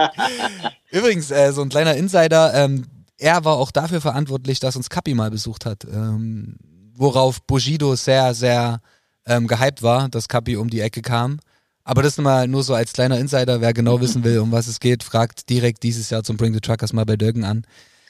[0.92, 2.86] Übrigens, äh, so ein kleiner Insider, ähm,
[3.18, 6.58] er war auch dafür verantwortlich, dass uns Kapi mal besucht hat, ähm,
[6.96, 8.82] worauf Bushido sehr, sehr
[9.28, 11.40] ähm, gehypt war, dass Kapi um die Ecke kam.
[11.84, 14.80] Aber das mal nur so als kleiner Insider, wer genau wissen will, um was es
[14.80, 17.66] geht, fragt direkt dieses Jahr zum Bring the Truckers mal bei Dölgen an.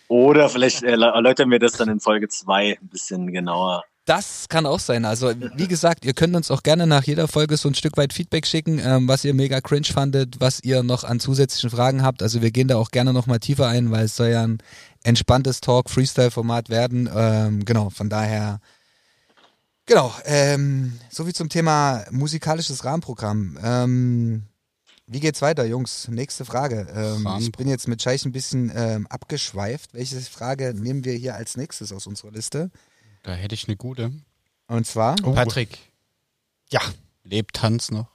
[0.07, 3.83] Oder vielleicht äh, erläutern wir das dann in Folge 2 ein bisschen genauer.
[4.05, 5.05] Das kann auch sein.
[5.05, 8.11] Also, wie gesagt, ihr könnt uns auch gerne nach jeder Folge so ein Stück weit
[8.13, 12.23] Feedback schicken, ähm, was ihr mega cringe fandet, was ihr noch an zusätzlichen Fragen habt.
[12.23, 14.57] Also, wir gehen da auch gerne nochmal tiefer ein, weil es soll ja ein
[15.03, 17.09] entspanntes Talk-Freestyle-Format werden.
[17.15, 18.59] Ähm, genau, von daher.
[19.85, 23.57] Genau, ähm, soviel zum Thema musikalisches Rahmenprogramm.
[23.63, 24.43] Ähm,
[25.07, 26.07] wie geht's weiter, Jungs?
[26.07, 26.87] Nächste Frage.
[26.95, 29.93] Ähm, ich bin jetzt mit Scheich ein bisschen ähm, abgeschweift.
[29.93, 32.71] Welche Frage nehmen wir hier als nächstes aus unserer Liste?
[33.23, 34.13] Da hätte ich eine gute.
[34.67, 35.15] Und zwar?
[35.23, 35.33] Oh.
[35.33, 35.77] Patrick,
[36.69, 36.79] Ja,
[37.23, 38.07] lebt Tanz noch?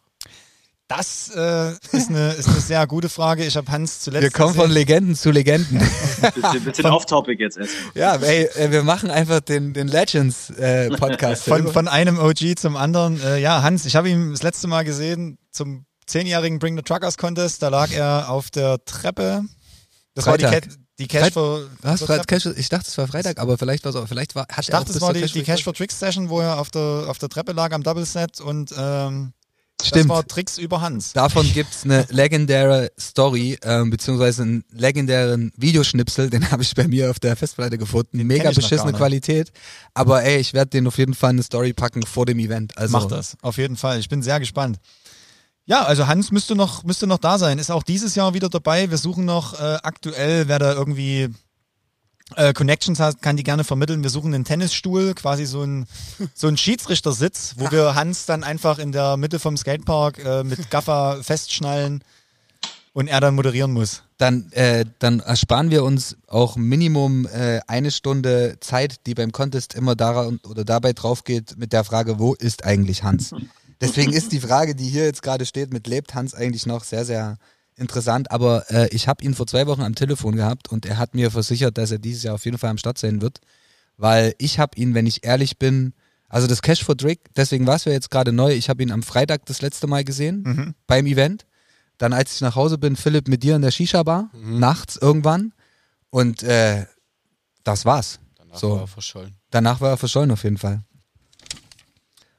[0.89, 3.45] Das äh, ist, eine, ist eine sehr gute Frage.
[3.45, 4.23] Ich habe Hans zuletzt.
[4.23, 5.79] Wir kommen von Legenden zu Legenden.
[5.81, 7.93] bisschen, bisschen off-topic jetzt erstmal.
[7.95, 11.49] Ja, ey, äh, wir machen einfach den, den Legends-Podcast.
[11.49, 13.21] Äh, von, von einem OG zum anderen.
[13.21, 17.19] Äh, ja, Hans, ich habe ihn das letzte Mal gesehen zum zehnjährigen Bring the Truckers
[17.19, 17.63] Contest.
[17.63, 19.43] Da lag er auf der Treppe.
[20.15, 20.53] Das Freitag.
[20.53, 21.63] war die, Ca die Cash for.
[21.83, 22.07] Was?
[22.29, 24.69] Cash, ich dachte, es war Freitag, aber vielleicht war es auch, vielleicht war, hat ich
[24.69, 27.19] dachte, es war die, Cash, die Cash for Tricks Session, wo er auf der, auf
[27.19, 29.33] der Treppe lag am Double Set und ähm,
[29.87, 30.05] Stimmt.
[30.05, 31.13] Das war Tricks über Hans.
[31.13, 37.11] Davon gibt's eine legendäre Story, ähm, beziehungsweise einen legendären Videoschnipsel, den habe ich bei mir
[37.11, 38.19] auf der Festplatte gefunden.
[38.19, 39.53] Den Mega beschissene Qualität.
[39.95, 42.77] Aber ey, ich werde den auf jeden Fall eine Story packen vor dem Event.
[42.77, 43.99] Also, Mach das, auf jeden Fall.
[43.99, 44.79] Ich bin sehr gespannt.
[45.69, 47.59] Ja, also Hans müsste noch, müsste noch da sein.
[47.59, 48.89] Ist auch dieses Jahr wieder dabei.
[48.89, 51.29] Wir suchen noch äh, aktuell, wer da irgendwie
[52.35, 54.03] äh, Connections hat, kann die gerne vermitteln.
[54.03, 55.87] Wir suchen einen Tennisstuhl, quasi so ein
[56.35, 60.71] so ein Schiedsrichtersitz, wo wir Hans dann einfach in der Mitte vom Skatepark äh, mit
[60.71, 62.03] Gaffer festschnallen
[62.93, 64.03] und er dann moderieren muss.
[64.19, 69.75] Dann, äh, dann ersparen wir uns auch Minimum äh, eine Stunde Zeit, die beim Contest
[69.75, 73.35] immer daran oder dabei drauf geht mit der Frage, wo ist eigentlich Hans?
[73.83, 77.05] Deswegen ist die Frage, die hier jetzt gerade steht, mit lebt Hans eigentlich noch sehr,
[77.05, 77.37] sehr
[77.77, 81.15] interessant, aber äh, ich habe ihn vor zwei Wochen am Telefon gehabt und er hat
[81.15, 83.41] mir versichert, dass er dieses Jahr auf jeden Fall am Start sein wird,
[83.97, 85.93] weil ich habe ihn, wenn ich ehrlich bin,
[86.29, 88.91] also das Cash for Drake, deswegen war es ja jetzt gerade neu, ich habe ihn
[88.91, 90.75] am Freitag das letzte Mal gesehen Mhm.
[90.87, 91.47] beim Event.
[91.99, 95.53] Dann als ich nach Hause bin, Philipp mit dir in der Shisha-Bar, nachts irgendwann
[96.11, 96.85] und äh,
[97.65, 98.19] das war's.
[98.39, 98.73] Danach So.
[98.73, 99.37] war er verschollen.
[99.51, 100.83] Danach war er verschollen auf jeden Fall.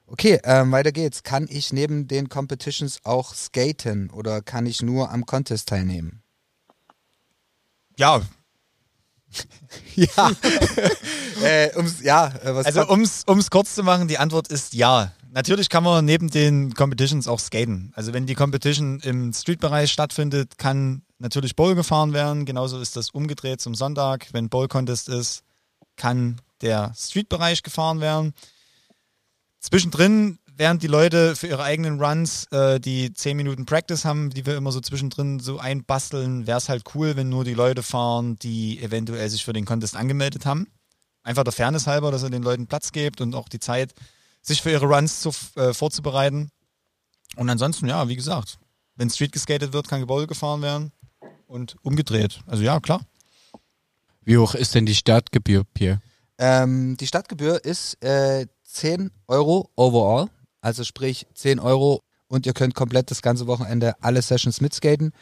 [0.08, 1.24] Okay, ähm, weiter geht's.
[1.24, 6.24] Kann ich neben den Competitions auch skaten oder kann ich nur am Contest teilnehmen?
[7.98, 8.22] Ja,
[9.96, 10.32] Ja.
[11.43, 15.12] äh, ums, ja, äh, was also ums ums kurz zu machen, die Antwort ist ja.
[15.32, 17.91] Natürlich kann man neben den Competitions auch skaten.
[17.96, 22.46] Also wenn die Competition im Street-Bereich stattfindet, kann natürlich Bowl gefahren werden.
[22.46, 24.28] Genauso ist das umgedreht zum Sonntag.
[24.32, 25.43] Wenn Bowl Contest ist,
[25.96, 28.34] kann der Street-Bereich gefahren werden.
[29.67, 34.45] Zwischendrin, während die Leute für ihre eigenen Runs äh, die 10 Minuten Practice haben, die
[34.45, 38.38] wir immer so zwischendrin so einbasteln, wäre es halt cool, wenn nur die Leute fahren,
[38.39, 40.67] die eventuell sich für den Contest angemeldet haben.
[41.21, 43.93] Einfach der Fairness halber, dass er den Leuten Platz gibt und auch die Zeit,
[44.41, 46.49] sich für ihre Runs zu, äh, vorzubereiten.
[47.36, 48.60] Und ansonsten, ja, wie gesagt,
[48.95, 50.93] wenn Street geskatet wird, kann Gebäude gefahren werden
[51.45, 52.39] und umgedreht.
[52.45, 53.01] Also ja, klar.
[54.21, 55.99] Wie hoch ist denn die Startgebühr, Pierre?
[56.38, 58.45] Ähm, die Stadtgebühr ist äh,
[58.77, 60.29] 10 Euro overall,
[60.61, 65.13] also sprich 10 Euro und ihr könnt komplett das ganze Wochenende alle Sessions mitskaten.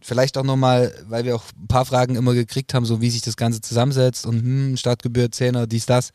[0.00, 3.22] Vielleicht auch nochmal, weil wir auch ein paar Fragen immer gekriegt haben, so wie sich
[3.22, 6.10] das Ganze zusammensetzt und hm, Stadtgebühr, Zehner, dies, das.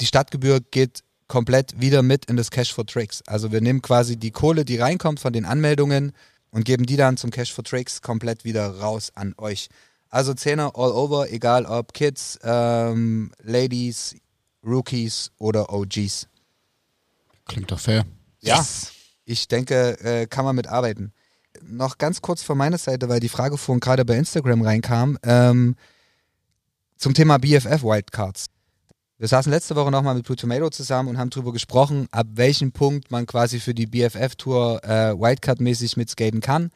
[0.00, 3.22] Die Stadtgebühr geht komplett wieder mit in das Cash for Tricks.
[3.26, 6.12] Also wir nehmen quasi die Kohle, die reinkommt von den Anmeldungen
[6.50, 9.68] und geben die dann zum Cash for Tricks komplett wieder raus an euch.
[10.08, 14.16] Also Zehner all over, egal ob Kids, ähm, Ladies,
[14.64, 16.29] Rookies oder OGs.
[17.50, 18.04] Klingt doch fair.
[18.40, 18.64] Ja,
[19.24, 21.12] ich denke, äh, kann man mitarbeiten.
[21.62, 25.76] Noch ganz kurz von meiner Seite, weil die Frage vorhin gerade bei Instagram reinkam, ähm,
[26.96, 28.46] zum Thema BFF Wildcards.
[29.18, 32.72] Wir saßen letzte Woche nochmal mit Blue Tomato zusammen und haben darüber gesprochen, ab welchem
[32.72, 36.70] Punkt man quasi für die BFF-Tour äh, Wildcard-mäßig mitskaten kann.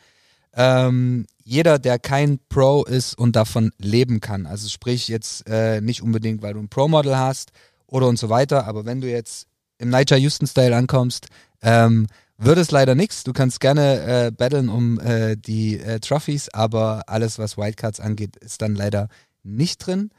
[0.53, 6.03] Ähm, jeder, der kein Pro ist und davon leben kann, also sprich jetzt äh, nicht
[6.03, 7.51] unbedingt, weil du ein Pro-Model hast
[7.87, 9.47] oder und so weiter, aber wenn du jetzt
[9.79, 11.29] im Nigel Houston-Style ankommst,
[11.63, 12.07] ähm,
[12.37, 13.25] wird es leider nichts.
[13.25, 18.37] Du kannst gerne äh, battlen um äh, die äh, Trophies, aber alles, was Wildcards angeht,
[18.37, 19.09] ist dann leider
[19.43, 20.11] nicht drin.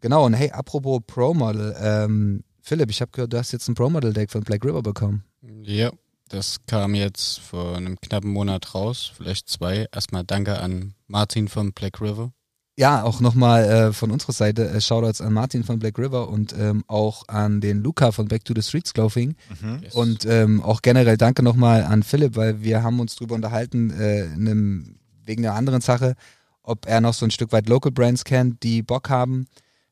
[0.00, 4.30] Genau, und hey, apropos Pro-Model, ähm, Philipp, ich habe gehört, du hast jetzt ein Pro-Model-Deck
[4.30, 5.24] von Black River bekommen.
[5.62, 5.90] Ja,
[6.28, 9.86] das kam jetzt vor einem knappen Monat raus, vielleicht zwei.
[9.92, 12.32] Erstmal danke an Martin von Black River.
[12.78, 16.54] Ja, auch nochmal äh, von unserer Seite äh, Shoutouts an Martin von Black River und
[16.56, 19.34] ähm, auch an den Luca von Back to the Streets Clothing.
[19.82, 19.94] Yes.
[19.94, 24.26] Und ähm, auch generell danke nochmal an Philipp, weil wir haben uns drüber unterhalten, äh,
[24.26, 26.14] in einem, wegen einer anderen Sache,
[26.62, 29.48] ob er noch so ein Stück weit Local Brands kennt, die Bock haben,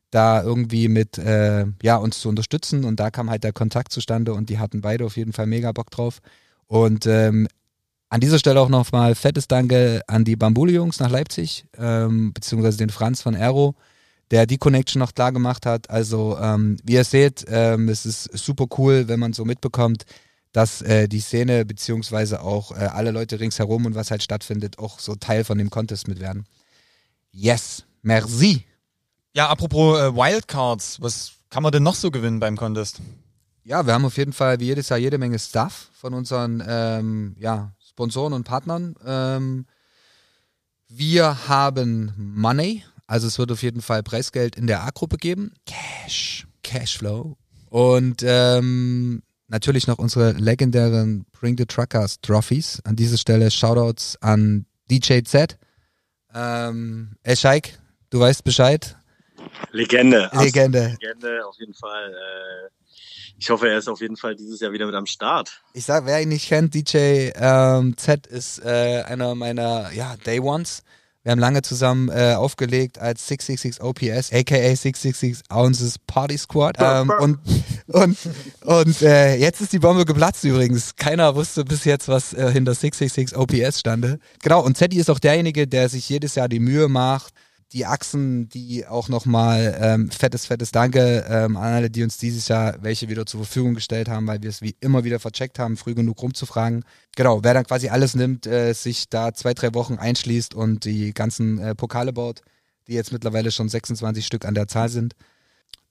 [0.09, 2.85] da irgendwie mit äh, ja, uns zu unterstützen.
[2.85, 5.73] Und da kam halt der Kontakt zustande und die hatten beide auf jeden Fall mega
[5.73, 6.21] Bock drauf.
[6.67, 7.49] Und ähm,
[8.09, 12.89] an dieser Stelle auch nochmal fettes Danke an die Bambule-Jungs nach Leipzig, ähm, beziehungsweise den
[12.89, 13.75] Franz von Aero,
[14.31, 15.89] der die Connection noch klar gemacht hat.
[15.89, 20.05] Also, ähm, wie ihr seht, ähm, es ist super cool, wenn man so mitbekommt,
[20.53, 24.99] dass äh, die Szene, beziehungsweise auch äh, alle Leute ringsherum und was halt stattfindet, auch
[24.99, 26.45] so Teil von dem Contest mit werden.
[27.31, 28.65] Yes, merci.
[29.35, 33.01] Ja, apropos äh, Wildcards, was kann man denn noch so gewinnen beim Contest?
[33.63, 37.35] Ja, wir haben auf jeden Fall wie jedes Jahr jede Menge Stuff von unseren ähm,
[37.37, 38.93] ja, Sponsoren und Partnern.
[39.03, 39.65] Ähm,
[40.87, 45.55] wir haben Money, also es wird auf jeden Fall Preisgeld in der A-Gruppe geben.
[45.65, 46.45] Cash.
[46.61, 47.37] Cashflow.
[47.71, 52.79] Und ähm, natürlich noch unsere legendären Bring the Truckers Trophies.
[52.83, 55.57] An dieser Stelle Shoutouts an DJ Z.
[56.35, 57.79] Ähm, El Scheik,
[58.11, 58.95] du weißt Bescheid.
[59.71, 60.29] Legende.
[60.33, 60.95] Legende.
[61.01, 62.13] Legende, auf jeden Fall.
[62.13, 62.76] Äh,
[63.37, 65.61] ich hoffe, er ist auf jeden Fall dieses Jahr wieder mit am Start.
[65.73, 70.39] Ich sag, wer ihn nicht kennt, DJ ähm, Z ist äh, einer meiner ja, Day
[70.39, 70.83] Ones.
[71.23, 76.77] Wir haben lange zusammen äh, aufgelegt als 666 OPS, aka 666 Ounces Party Squad.
[76.79, 77.39] Ähm, und
[77.87, 78.17] und,
[78.63, 80.95] und äh, jetzt ist die Bombe geplatzt übrigens.
[80.95, 84.19] Keiner wusste bis jetzt, was äh, hinter 666 OPS stande.
[84.41, 87.33] Genau, und Zeddy ist auch derjenige, der sich jedes Jahr die Mühe macht,
[87.73, 92.47] die Achsen, die auch nochmal ähm, fettes, fettes Danke ähm, an alle, die uns dieses
[92.47, 95.75] Jahr welche wieder zur Verfügung gestellt haben, weil wir es wie immer wieder vercheckt haben,
[95.75, 96.85] früh genug rumzufragen.
[97.15, 101.13] Genau, wer dann quasi alles nimmt, äh, sich da zwei, drei Wochen einschließt und die
[101.13, 102.41] ganzen äh, Pokale baut,
[102.87, 105.13] die jetzt mittlerweile schon 26 Stück an der Zahl sind.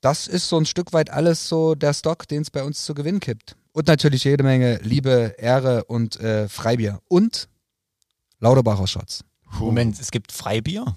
[0.00, 2.94] Das ist so ein Stück weit alles so der Stock, den es bei uns zu
[2.94, 3.56] gewinnen gibt.
[3.72, 7.00] Und natürlich jede Menge Liebe, Ehre und äh, Freibier.
[7.08, 7.48] Und
[8.38, 9.24] Lauterbacher Shots.
[9.58, 10.96] Moment, es gibt Freibier?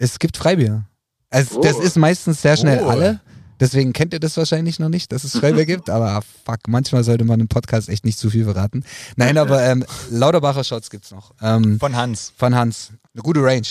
[0.00, 0.84] Es gibt Freibier.
[1.28, 1.62] Also Oh.
[1.62, 2.88] das ist meistens sehr schnell Oh.
[2.88, 3.20] alle.
[3.60, 5.90] Deswegen kennt ihr das wahrscheinlich noch nicht, dass es Freibier gibt.
[5.90, 8.82] Aber fuck, manchmal sollte man im Podcast echt nicht zu viel verraten.
[9.16, 11.32] Nein, aber ähm, Lauterbacher Shots gibt's noch.
[11.42, 12.32] Ähm, Von Hans.
[12.36, 12.92] von Hans.
[13.14, 13.66] Eine gute Range.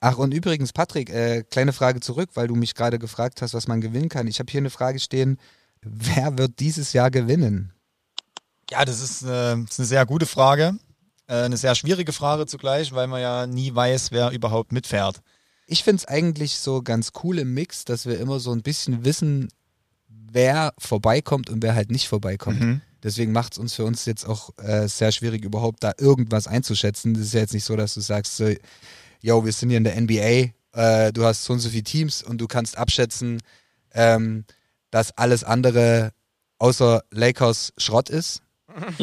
[0.00, 3.68] Ach, und übrigens, Patrick, äh, kleine Frage zurück, weil du mich gerade gefragt hast, was
[3.68, 4.26] man gewinnen kann.
[4.26, 5.38] Ich habe hier eine Frage stehen.
[5.82, 7.72] Wer wird dieses Jahr gewinnen?
[8.70, 10.74] Ja, das ist, äh, das ist eine sehr gute Frage.
[11.28, 15.20] Äh, eine sehr schwierige Frage zugleich, weil man ja nie weiß, wer überhaupt mitfährt.
[15.70, 19.04] Ich finde es eigentlich so ganz cool im Mix, dass wir immer so ein bisschen
[19.04, 19.48] wissen,
[20.08, 22.60] wer vorbeikommt und wer halt nicht vorbeikommt.
[22.60, 22.80] Mhm.
[23.04, 27.14] Deswegen macht es uns für uns jetzt auch äh, sehr schwierig, überhaupt da irgendwas einzuschätzen.
[27.14, 28.52] Das ist ja jetzt nicht so, dass du sagst, so,
[29.20, 32.20] yo, wir sind hier in der NBA, äh, du hast so und so viele Teams
[32.20, 33.40] und du kannst abschätzen,
[33.92, 34.44] ähm,
[34.90, 36.10] dass alles andere
[36.58, 38.42] außer Lakers Schrott ist.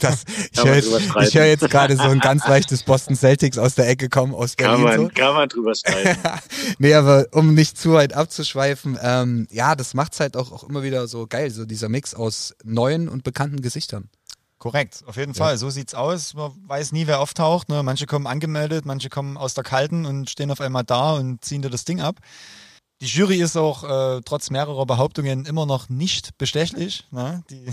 [0.00, 3.74] das, ich Kann höre jetzt, hör jetzt gerade so ein ganz leichtes Boston Celtics aus
[3.74, 4.96] der Ecke kommen aus Kann Berlin.
[4.96, 5.02] so.
[5.02, 6.18] man, kann man drüber streiten.
[6.78, 10.82] nee, aber um nicht zu weit abzuschweifen, ähm, ja, das macht's halt auch, auch immer
[10.82, 14.10] wieder so geil, so dieser Mix aus neuen und bekannten Gesichtern.
[14.62, 15.58] Korrekt, auf jeden Fall.
[15.58, 16.34] So sieht's aus.
[16.34, 17.68] Man weiß nie, wer auftaucht.
[17.68, 17.82] Ne?
[17.82, 21.62] Manche kommen angemeldet, manche kommen aus der Kalten und stehen auf einmal da und ziehen
[21.62, 22.20] dir das Ding ab.
[23.02, 27.04] Die Jury ist auch äh, trotz mehrerer Behauptungen immer noch nicht bestechlich.
[27.10, 27.42] Ne?
[27.50, 27.64] Die,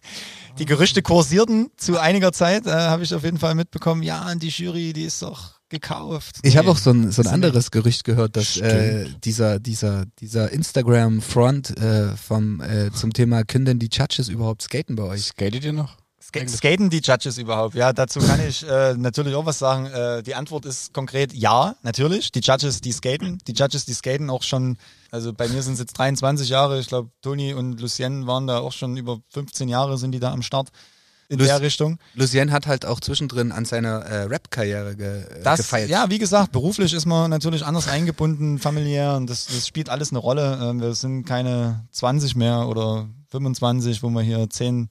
[0.60, 4.04] die Gerüchte kursierten zu einiger Zeit, äh, habe ich auf jeden Fall mitbekommen.
[4.04, 6.36] Ja, und die Jury, die ist doch gekauft.
[6.44, 6.72] Ich habe Nee.
[6.72, 12.16] auch so ein, so ein anderes Gerücht gehört, dass äh, dieser, dieser, dieser Instagram-Front äh,
[12.16, 15.24] vom, äh, zum Thema, können denn die Judges überhaupt skaten bei euch?
[15.24, 15.96] Skatet ihr noch?
[16.26, 17.74] Ska skaten die Judges überhaupt?
[17.76, 19.86] Ja, dazu kann ich äh, natürlich auch was sagen.
[19.86, 22.32] Äh, die Antwort ist konkret ja, natürlich.
[22.32, 23.38] Die Judges, die skaten.
[23.46, 24.76] Die Judges, die skaten auch schon,
[25.12, 26.80] also bei mir sind es jetzt 23 Jahre.
[26.80, 30.32] Ich glaube, Toni und Lucien waren da auch schon über 15 Jahre, sind die da
[30.32, 30.70] am Start
[31.28, 31.98] in Luc- der Richtung.
[32.14, 35.90] Lucien hat halt auch zwischendrin an seiner äh, Rap-Karriere ge äh, Das, gefeilt.
[35.90, 40.10] ja, wie gesagt, beruflich ist man natürlich anders eingebunden, familiär und das, das spielt alles
[40.10, 40.58] eine Rolle.
[40.60, 44.88] Ähm, wir sind keine 20 mehr oder 25, wo man hier 10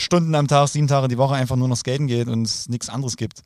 [0.00, 2.88] Stunden am Tag, sieben Tage die Woche einfach nur noch skaten geht und es nichts
[2.88, 3.42] anderes gibt.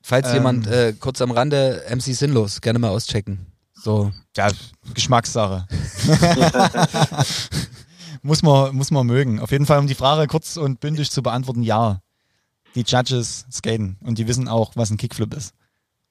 [0.00, 0.34] Falls Ähm.
[0.34, 3.46] jemand äh, kurz am Rande MC Sinnlos, gerne mal auschecken.
[3.74, 4.48] So, Ja,
[4.94, 5.66] Geschmackssache.
[8.22, 9.40] muss, man, muss man mögen.
[9.40, 12.00] Auf jeden Fall, um die Frage kurz und bündig zu beantworten, ja.
[12.74, 15.52] Die Judges skaten und die wissen auch, was ein Kickflip ist.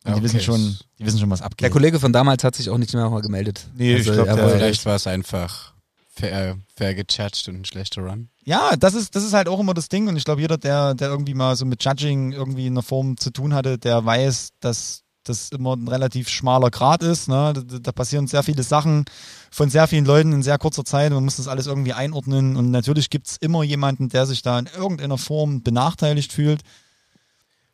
[0.04, 0.24] Und die Okay.
[0.24, 1.72] wissen schon, die wissen schon, was der abgeht.
[1.72, 3.68] Kollege von damals hat sich auch nicht mehr mal gemeldet.
[3.76, 5.74] Nee, ich glaub, er der- wollte- Vielleicht war es einfach
[6.12, 8.30] fair, fair gejudged und ein schlechter Run.
[8.44, 10.94] Ja, das ist, das ist halt auch immer das Ding und ich glaube, jeder, der,
[10.94, 14.50] der irgendwie mal so mit Judging irgendwie in einer Form zu tun hatte, der weiß,
[14.60, 17.28] dass das immer ein relativ schmaler Grad ist.
[17.28, 17.54] Ne?
[17.54, 19.06] Da, da passieren sehr viele Sachen
[19.52, 21.12] von sehr vielen Leuten in sehr kurzer Zeit.
[21.12, 24.68] Man muss das alles irgendwie einordnen und natürlich gibt's immer jemanden, der sich da in
[24.76, 26.62] irgendeiner Form benachteiligt fühlt.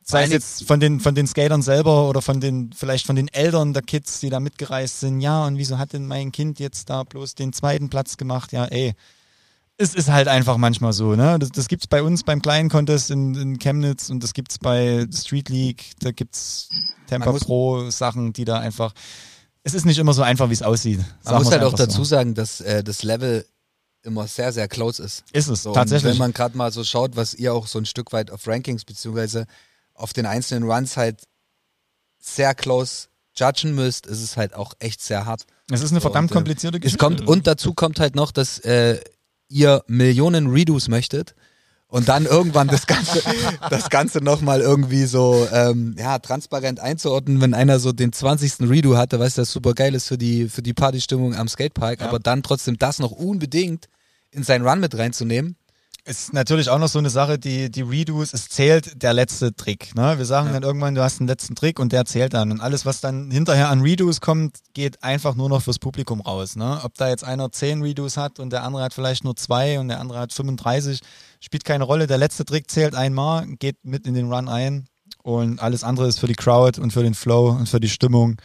[0.09, 3.27] Sei es jetzt von den, von den Skatern selber oder von den, vielleicht von den
[3.27, 5.19] Eltern der Kids, die da mitgereist sind.
[5.19, 8.53] Ja, und wieso hat denn mein Kind jetzt da bloß den zweiten Platz gemacht?
[8.53, 8.93] Ja, ey,
[9.75, 11.37] es ist halt einfach manchmal so, ne?
[11.39, 15.05] Das, das gibt's bei uns beim kleinen Contest in, in Chemnitz und das gibt's bei
[15.13, 16.69] Street League, da gibt's
[17.25, 18.93] muss- Pro Sachen, die da einfach.
[19.63, 21.01] Es ist nicht immer so einfach, wie es aussieht.
[21.25, 22.03] Man muss halt auch dazu So.
[22.05, 23.45] sagen, dass äh, das Level
[24.03, 25.25] immer sehr, sehr close ist.
[25.33, 26.13] Ist es, So, tatsächlich.
[26.13, 28.85] Wenn man gerade mal so schaut, was ihr auch so ein Stück weit auf Rankings
[28.85, 29.45] beziehungsweise
[29.97, 31.23] auf den einzelnen Runs halt
[32.19, 35.45] sehr close judgen müsst, ist es halt auch echt sehr hart.
[35.69, 37.03] es ist eine verdammt und, äh, komplizierte Es Geschichte.
[37.03, 38.99] kommt, und dazu kommt halt noch, dass äh,
[39.49, 41.35] ihr Millionen Redos möchtet
[41.89, 43.21] Und dann irgendwann das Ganze,
[43.69, 48.69] das Ganze nochmal irgendwie so ähm, ja, transparent einzuordnen, wenn einer so den 20.
[48.69, 52.01] Redo hatte, weißt du, das super geil ist für die, für die Partystimmung am Skatepark,
[52.01, 52.07] ja.
[52.07, 53.87] aber dann trotzdem das noch unbedingt
[54.31, 55.55] in seinen Run mit reinzunehmen
[56.07, 59.93] ist natürlich auch noch so eine Sache, die, die Redos, es zählt der letzte Trick.
[59.93, 60.17] Ne?
[60.17, 60.53] Wir sagen ja.
[60.53, 62.51] dann irgendwann, du hast einen letzten Trick und der zählt dann.
[62.51, 66.55] Und alles, was dann hinterher an Redos kommt, geht einfach nur noch fürs Publikum raus.
[66.55, 66.79] Ne?
[66.83, 69.89] Ob da jetzt einer zehn Redos hat und der andere hat vielleicht nur zwei und
[69.89, 71.01] der andere hat 35,
[71.41, 72.07] spielt keine Rolle.
[72.07, 74.85] Der letzte Trick zählt einmal, geht mit in den Run ein
[75.23, 78.37] und alles andere ist für die Crowd und für den Flow und für die Stimmung.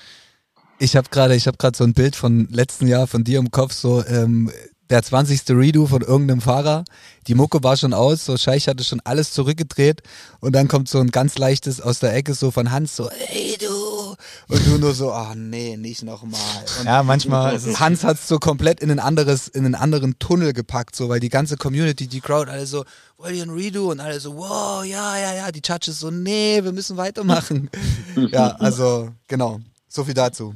[0.80, 3.52] Ich habe gerade, ich habe gerade so ein Bild von letzten Jahr von dir im
[3.52, 4.50] Kopf, so ähm,
[4.92, 5.48] der 20.
[5.48, 6.84] Redo von irgendeinem Fahrer.
[7.26, 10.02] Die Mucke war schon aus, so Scheich hatte schon alles zurückgedreht
[10.40, 13.56] und dann kommt so ein ganz leichtes aus der Ecke so von Hans so, ey
[13.58, 14.14] du!
[14.48, 16.40] Und du nur so, ach nee, nicht nochmal.
[16.84, 20.18] Ja, manchmal ist es Hans hat es so komplett in ein anderes, in einen anderen
[20.18, 22.84] Tunnel gepackt, so, weil die ganze Community, die Crowd, alle so,
[23.16, 23.90] wollt ihr ein Redo?
[23.90, 27.70] Und alle so, wow, ja, ja, ja, die Judges so, nee, wir müssen weitermachen.
[28.30, 29.60] ja, also, genau.
[29.88, 30.54] So viel dazu.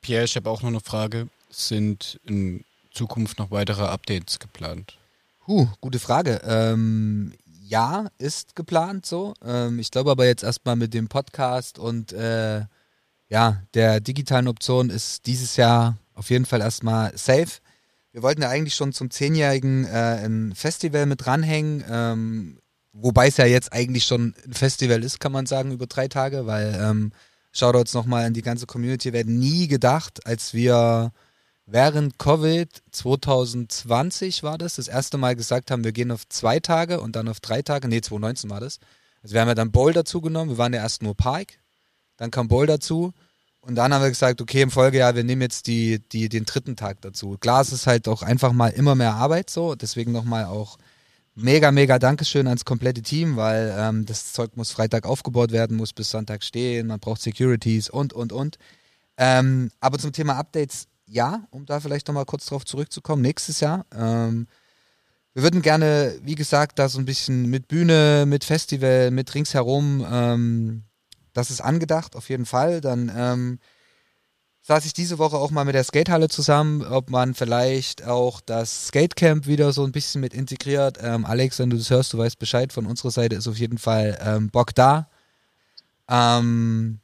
[0.00, 1.28] Pierre, ich habe auch noch eine Frage.
[1.50, 2.64] Sind in
[2.96, 4.98] Zukunft noch weitere Updates geplant?
[5.46, 6.40] Huh, gute Frage.
[6.44, 9.34] Ähm, ja, ist geplant so.
[9.44, 12.62] Ähm, ich glaube aber jetzt erstmal mit dem Podcast und äh,
[13.28, 17.60] ja, der digitalen Option ist dieses Jahr auf jeden Fall erstmal safe.
[18.12, 22.58] Wir wollten ja eigentlich schon zum Zehnjährigen äh, ein Festival mit dranhängen, ähm,
[22.92, 26.46] wobei es ja jetzt eigentlich schon ein Festival ist, kann man sagen, über drei Tage,
[26.46, 27.12] weil ähm,
[27.52, 31.12] Shoutouts nochmal an die ganze Community, werden nie gedacht, als wir
[31.66, 37.00] während Covid 2020 war das, das erste Mal gesagt haben, wir gehen auf zwei Tage
[37.00, 37.88] und dann auf drei Tage.
[37.88, 38.78] Nee, 2019 war das.
[39.22, 40.52] Also wir haben ja dann Bowl dazu genommen.
[40.52, 41.58] Wir waren ja erst nur Park.
[42.16, 43.12] Dann kam Bowl dazu.
[43.60, 46.76] Und dann haben wir gesagt, okay, im Folgejahr, wir nehmen jetzt die, die, den dritten
[46.76, 47.36] Tag dazu.
[47.38, 49.74] Klar, es ist halt auch einfach mal immer mehr Arbeit so.
[49.74, 50.78] Deswegen nochmal auch
[51.34, 55.92] mega, mega Dankeschön ans komplette Team, weil ähm, das Zeug muss Freitag aufgebaut werden, muss
[55.92, 58.58] bis Sonntag stehen, man braucht Securities und, und, und.
[59.18, 63.86] Ähm, aber zum Thema Updates, ja, um da vielleicht nochmal kurz drauf zurückzukommen, nächstes Jahr.
[63.94, 64.46] Ähm,
[65.34, 70.06] wir würden gerne, wie gesagt, da so ein bisschen mit Bühne, mit Festival, mit ringsherum,
[70.10, 70.84] ähm,
[71.34, 72.80] das ist angedacht, auf jeden Fall.
[72.80, 73.58] Dann ähm,
[74.62, 78.86] saß ich diese Woche auch mal mit der Skatehalle zusammen, ob man vielleicht auch das
[78.88, 80.98] Skatecamp wieder so ein bisschen mit integriert.
[81.02, 83.78] Ähm, Alex, wenn du das hörst, du weißt Bescheid, von unserer Seite ist auf jeden
[83.78, 85.08] Fall ähm, Bock da.
[86.08, 87.00] Ähm,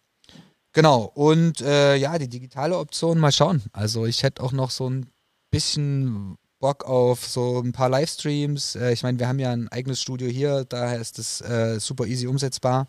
[0.72, 3.62] Genau, und äh, ja, die digitale Option, mal schauen.
[3.72, 5.06] Also ich hätte auch noch so ein
[5.50, 8.76] bisschen Bock auf so ein paar Livestreams.
[8.76, 12.06] Äh, ich meine, wir haben ja ein eigenes Studio hier, daher ist es äh, super
[12.06, 12.88] easy umsetzbar.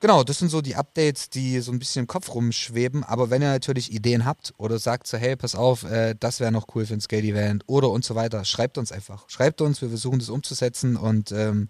[0.00, 3.02] Genau, das sind so die Updates, die so ein bisschen im Kopf rumschweben.
[3.02, 6.52] Aber wenn ihr natürlich Ideen habt oder sagt so, hey, pass auf, äh, das wäre
[6.52, 9.28] noch cool für ein Skate-Event oder und so weiter, schreibt uns einfach.
[9.28, 11.68] Schreibt uns, wir versuchen das umzusetzen und ähm,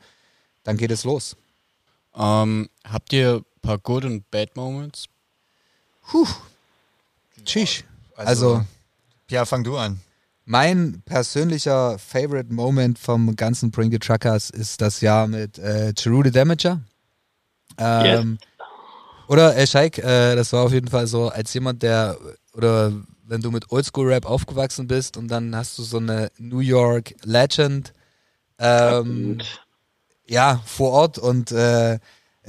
[0.62, 1.36] dann geht es los.
[2.14, 5.04] Ähm, habt ihr paar Good und Bad Moments?
[6.10, 6.26] Puh.
[7.44, 7.84] Tschüss.
[8.16, 8.64] Also, also,
[9.28, 10.00] ja, fang du an.
[10.46, 16.22] Mein persönlicher Favorite Moment vom ganzen Bring the Truckers ist das Jahr mit äh, Cheru
[16.24, 16.80] the Damager.
[17.76, 18.66] Ähm, yes.
[19.28, 22.16] Oder äh, Scheik, äh, das war auf jeden Fall so, als jemand, der,
[22.54, 22.90] oder
[23.26, 27.92] wenn du mit Oldschool-Rap aufgewachsen bist und dann hast du so eine New York Legend
[28.58, 29.42] ähm,
[30.26, 31.98] ja, vor Ort und äh,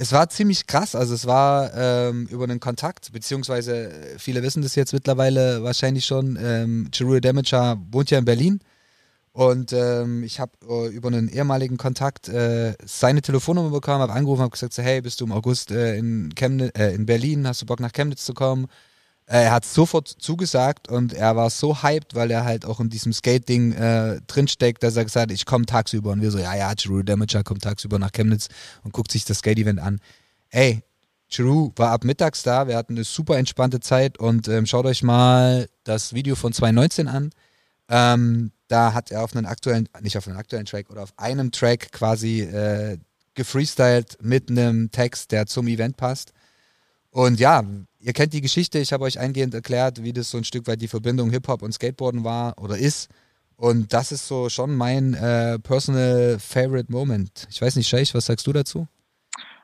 [0.00, 0.94] es war ziemlich krass.
[0.94, 6.06] Also es war ähm, über einen Kontakt, beziehungsweise äh, viele wissen das jetzt mittlerweile wahrscheinlich
[6.06, 6.38] schon.
[6.40, 8.60] Ähm, Jerue Damager wohnt ja in Berlin.
[9.32, 14.40] Und ähm, ich habe äh, über einen ehemaligen Kontakt äh, seine Telefonnummer bekommen, habe angerufen,
[14.40, 17.60] habe gesagt, so, hey, bist du im August äh, in, Chemnitz, äh, in Berlin, hast
[17.60, 18.68] du Bock nach Chemnitz zu kommen?
[19.30, 22.90] Äh, er hat sofort zugesagt und er war so hyped, weil er halt auch in
[22.90, 26.10] diesem Skate-Ding äh, drinsteckt, dass er gesagt hat, ich komme tagsüber.
[26.10, 28.48] Und wir so, ja, ja, Drew Damager kommt tagsüber nach Chemnitz
[28.82, 30.00] und guckt sich das Skate-Event an.
[30.48, 30.82] Ey,
[31.32, 35.04] Drew war ab mittags da, wir hatten eine super entspannte Zeit und ähm, schaut euch
[35.04, 37.30] mal das Video von 2019 an.
[37.88, 41.52] Ähm, da hat er auf einen aktuellen, nicht auf einen aktuellen Track oder auf einem
[41.52, 42.98] Track quasi äh,
[43.34, 46.32] gefreestylt mit einem Text, der zum Event passt.
[47.10, 47.62] Und ja,
[48.00, 50.80] ihr kennt die Geschichte, ich habe euch eingehend erklärt, wie das so ein Stück weit
[50.80, 53.08] die Verbindung Hip-Hop und Skateboarden war oder ist.
[53.56, 57.46] Und das ist so schon mein äh, personal favorite Moment.
[57.50, 58.86] Ich weiß nicht, Scheich, was sagst du dazu?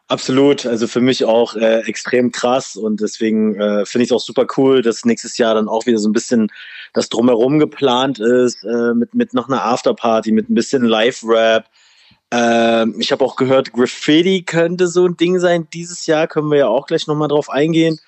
[0.09, 4.21] Absolut, also für mich auch äh, extrem krass und deswegen äh, finde ich es auch
[4.21, 6.49] super cool, dass nächstes Jahr dann auch wieder so ein bisschen
[6.93, 11.69] das drumherum geplant ist, äh, mit, mit noch einer Afterparty, mit ein bisschen Live-Rap,
[12.31, 15.69] ähm, ich habe auch gehört, Graffiti könnte so ein Ding sein.
[15.73, 18.01] Dieses Jahr können wir ja auch gleich nochmal drauf eingehen.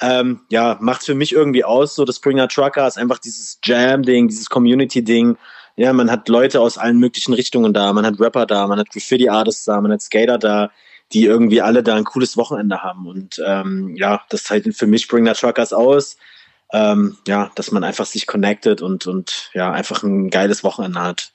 [0.00, 4.28] Ähm, ja, macht für mich irgendwie aus, so das Springer Trucker ist einfach dieses Jam-Ding,
[4.28, 5.36] dieses Community-Ding.
[5.76, 7.92] Ja, man hat Leute aus allen möglichen Richtungen da.
[7.92, 10.70] Man hat Rapper da, man hat Graffiti-Artists da, man hat Skater da,
[11.12, 13.06] die irgendwie alle da ein cooles Wochenende haben.
[13.06, 16.16] Und ähm, ja, das zeichnet für mich the Truckers aus.
[16.72, 21.30] Ähm, ja, dass man einfach sich connectet und, und ja, einfach ein geiles Wochenende hat.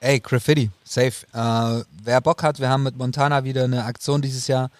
[0.00, 1.26] Ey, Graffiti, safe.
[1.34, 4.70] Äh, wer Bock hat, wir haben mit Montana wieder eine Aktion dieses Jahr.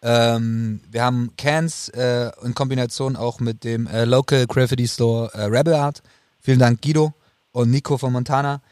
[0.00, 5.44] Ähm, wir haben Cans äh, in Kombination auch mit dem äh, Local Graffiti Store äh,
[5.44, 6.02] Rebel Art.
[6.40, 7.14] Vielen Dank Guido
[7.50, 8.62] und Nico von Montana.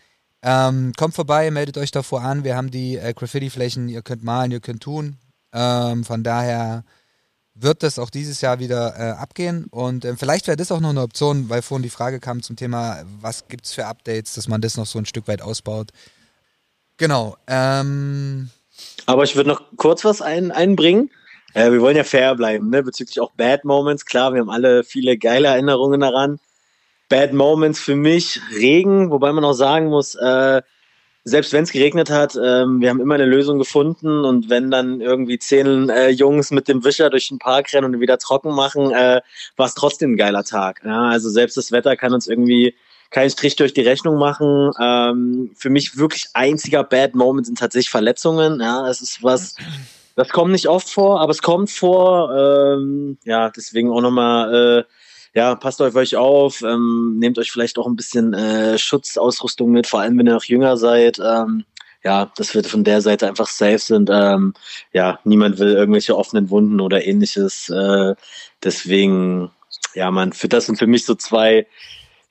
[0.42, 2.44] Ähm, kommt vorbei, meldet euch davor an.
[2.44, 5.16] Wir haben die äh, Graffiti-Flächen, ihr könnt malen, ihr könnt tun.
[5.52, 6.84] Ähm, von daher
[7.54, 9.64] wird das auch dieses Jahr wieder äh, abgehen.
[9.70, 12.54] Und äh, vielleicht wäre das auch noch eine Option, weil vorhin die Frage kam zum
[12.54, 15.90] Thema, was gibt es für Updates, dass man das noch so ein Stück weit ausbaut.
[16.98, 17.36] Genau.
[17.46, 18.50] Ähm,
[19.06, 21.10] Aber ich würde noch kurz was ein, einbringen.
[21.54, 22.82] Äh, wir wollen ja fair bleiben, ne?
[22.82, 24.04] bezüglich auch Bad Moments.
[24.04, 26.38] Klar, wir haben alle viele geile Erinnerungen daran.
[27.08, 30.62] Bad Moments für mich Regen, wobei man auch sagen muss, äh,
[31.22, 35.00] selbst wenn es geregnet hat, ähm, wir haben immer eine Lösung gefunden und wenn dann
[35.00, 38.92] irgendwie zehn äh, Jungs mit dem Wischer durch den Park rennen und wieder trocken machen,
[38.92, 39.20] äh,
[39.56, 40.82] war es trotzdem ein geiler Tag.
[40.84, 41.08] Ja?
[41.08, 42.76] Also selbst das Wetter kann uns irgendwie
[43.10, 44.70] keinen Strich durch die Rechnung machen.
[44.80, 48.60] Ähm, für mich wirklich einziger Bad Moment sind tatsächlich Verletzungen.
[48.60, 49.56] Ja, es ist was,
[50.14, 52.34] das kommt nicht oft vor, aber es kommt vor.
[52.34, 57.78] Ähm, ja, deswegen auch nochmal, äh, ja, passt auf euch auf, ähm, nehmt euch vielleicht
[57.78, 61.18] auch ein bisschen äh, Schutzausrüstung mit, vor allem wenn ihr noch jünger seid.
[61.18, 61.64] Ähm,
[62.06, 64.10] ja, dass wir von der Seite einfach safe sind.
[64.12, 64.54] Ähm,
[64.92, 67.68] ja, niemand will irgendwelche offenen Wunden oder ähnliches.
[67.68, 68.14] Äh,
[68.62, 69.50] deswegen,
[69.94, 71.66] ja, man, für das sind für mich so zwei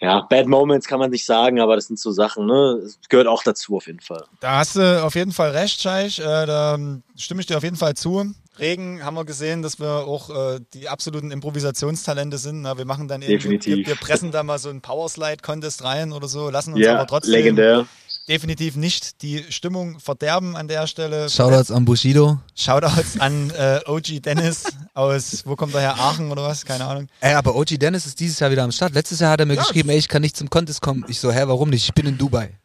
[0.01, 2.79] ja, Bad Moments kann man nicht sagen, aber das sind so Sachen, ne?
[2.81, 4.25] Das gehört auch dazu auf jeden Fall.
[4.41, 6.19] Da hast du auf jeden Fall recht, Scheich.
[6.19, 6.77] Äh, da
[7.15, 8.33] stimme ich dir auf jeden Fall zu.
[8.59, 12.61] Regen haben wir gesehen, dass wir auch äh, die absoluten Improvisationstalente sind.
[12.61, 16.27] Na, wir machen dann irgendwie, wir, wir, pressen da mal so einen Powerslide-Contest rein oder
[16.27, 17.85] so, lassen uns ja, aber trotzdem legendär.
[18.27, 21.29] Definitiv nicht die Stimmung verderben an der Stelle.
[21.29, 22.39] Shoutouts an Bushido.
[22.55, 24.63] Shoutouts an äh, OG Dennis
[24.93, 26.65] aus, wo kommt der her, Aachen oder was?
[26.65, 27.07] Keine Ahnung.
[27.21, 28.93] Ey, aber OG Dennis ist dieses Jahr wieder am Start.
[28.93, 29.61] Letztes Jahr hat er mir ja.
[29.61, 31.05] geschrieben, ey, ich kann nicht zum Contest kommen.
[31.07, 31.83] Ich so, hä, warum nicht?
[31.83, 32.57] Ich bin in Dubai.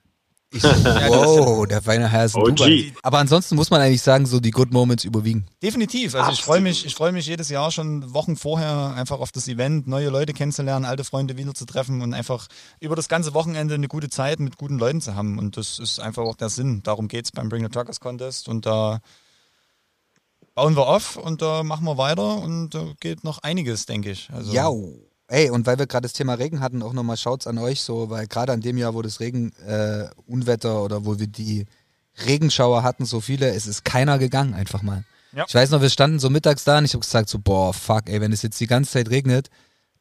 [0.53, 2.93] Ich so, wow, der feine Herr ist ein Dubai.
[3.03, 5.47] Aber ansonsten muss man eigentlich sagen, so die Good Moments überwiegen.
[5.63, 6.17] Definitiv.
[6.17, 9.47] Also ich freue mich, ich freue mich jedes Jahr schon Wochen vorher einfach auf das
[9.47, 12.49] Event, neue Leute kennenzulernen, alte Freunde wieder zu treffen und einfach
[12.81, 15.39] über das ganze Wochenende eine gute Zeit mit guten Leuten zu haben.
[15.39, 16.83] Und das ist einfach auch der Sinn.
[16.83, 18.49] Darum geht es beim Bring the Truckers Contest.
[18.49, 18.99] Und da
[20.57, 24.29] bauen wir auf und da machen wir weiter und da geht noch einiges, denke ich.
[24.33, 24.69] Also, ja.
[25.31, 28.11] Ey, und weil wir gerade das Thema Regen hatten, auch nochmal Schaut's an euch so,
[28.11, 31.67] weil gerade an dem Jahr, wo das Regen, äh, Unwetter oder wo wir die
[32.27, 35.05] Regenschauer hatten, so viele, es ist keiner gegangen, einfach mal.
[35.33, 35.45] Ja.
[35.47, 38.09] Ich weiß noch, wir standen so mittags da und ich habe gesagt so, boah, fuck,
[38.09, 39.51] ey, wenn es jetzt die ganze Zeit regnet,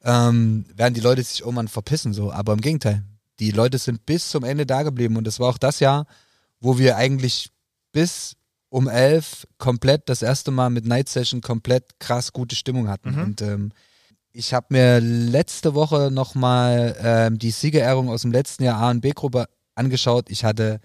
[0.04, 2.32] ähm, werden die Leute sich irgendwann verpissen, so.
[2.32, 3.04] Aber im Gegenteil,
[3.40, 6.08] die Leute sind bis zum Ende da geblieben und das war auch das Jahr,
[6.60, 7.52] wo wir eigentlich
[7.92, 8.36] bis
[8.70, 13.12] um elf komplett das erste Mal mit Night Session komplett krass gute Stimmung hatten.
[13.12, 13.22] Mhm.
[13.22, 13.72] Und ähm,
[14.32, 19.02] ich habe mir letzte Woche nochmal ähm, die Siegerehrung aus dem letzten Jahr A und
[19.02, 20.30] B-Gruppe angeschaut.
[20.30, 20.80] Ich hatte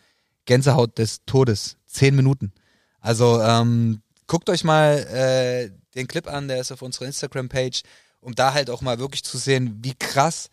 [0.46, 1.76] Gänsehaut des Todes.
[1.86, 2.52] Zehn Minuten.
[3.00, 7.82] Also ähm, guckt euch mal äh, den Clip an, der ist auf unserer Instagram-Page,
[8.20, 10.50] um da halt auch mal wirklich zu sehen, wie krass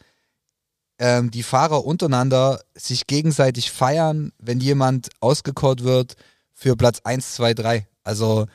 [1.00, 6.16] ähm, die Fahrer untereinander sich gegenseitig feiern, wenn jemand ausgekort wird
[6.54, 7.88] für Platz 1, 2, 3.
[8.04, 8.46] Also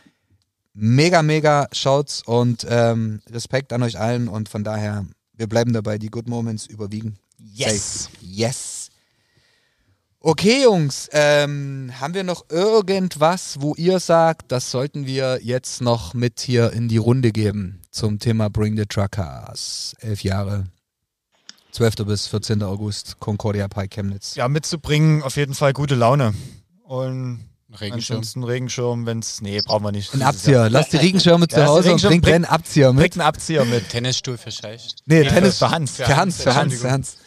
[0.77, 5.99] mega, mega Shouts und ähm, Respekt an euch allen und von daher, wir bleiben dabei,
[5.99, 7.18] die Good Moments überwiegen.
[7.39, 8.05] Yes.
[8.05, 8.16] Safe.
[8.20, 8.91] Yes.
[10.20, 16.14] Okay, Jungs, ähm, haben wir noch irgendwas, wo ihr sagt, das sollten wir jetzt noch
[16.14, 19.95] mit hier in die Runde geben zum Thema Bring the Truckers?
[20.01, 20.64] Elf Jahre.
[21.72, 22.07] 12.
[22.07, 22.62] bis 14.
[22.62, 24.35] August, Concordia Pike Chemnitz.
[24.35, 26.35] Ja, mitzubringen auf jeden Fall gute Laune.
[26.83, 27.45] Und
[27.81, 28.18] Regenschirm.
[28.18, 29.41] Ansonsten Regenschirm, wenn es.
[29.41, 30.14] Nee, brauchen wir nicht.
[30.14, 30.68] Ein Abzieher.
[30.70, 33.03] Lass die Regenschirme zu Hause und bring einen Abzieher mit.
[33.03, 33.89] Bring einen Abzieher mit.
[33.89, 34.89] Tennisstuhl für Scheich.
[35.07, 35.97] Nee, nee Tennis für Hans.
[35.97, 37.16] Für Hans, für Hans, für Hans.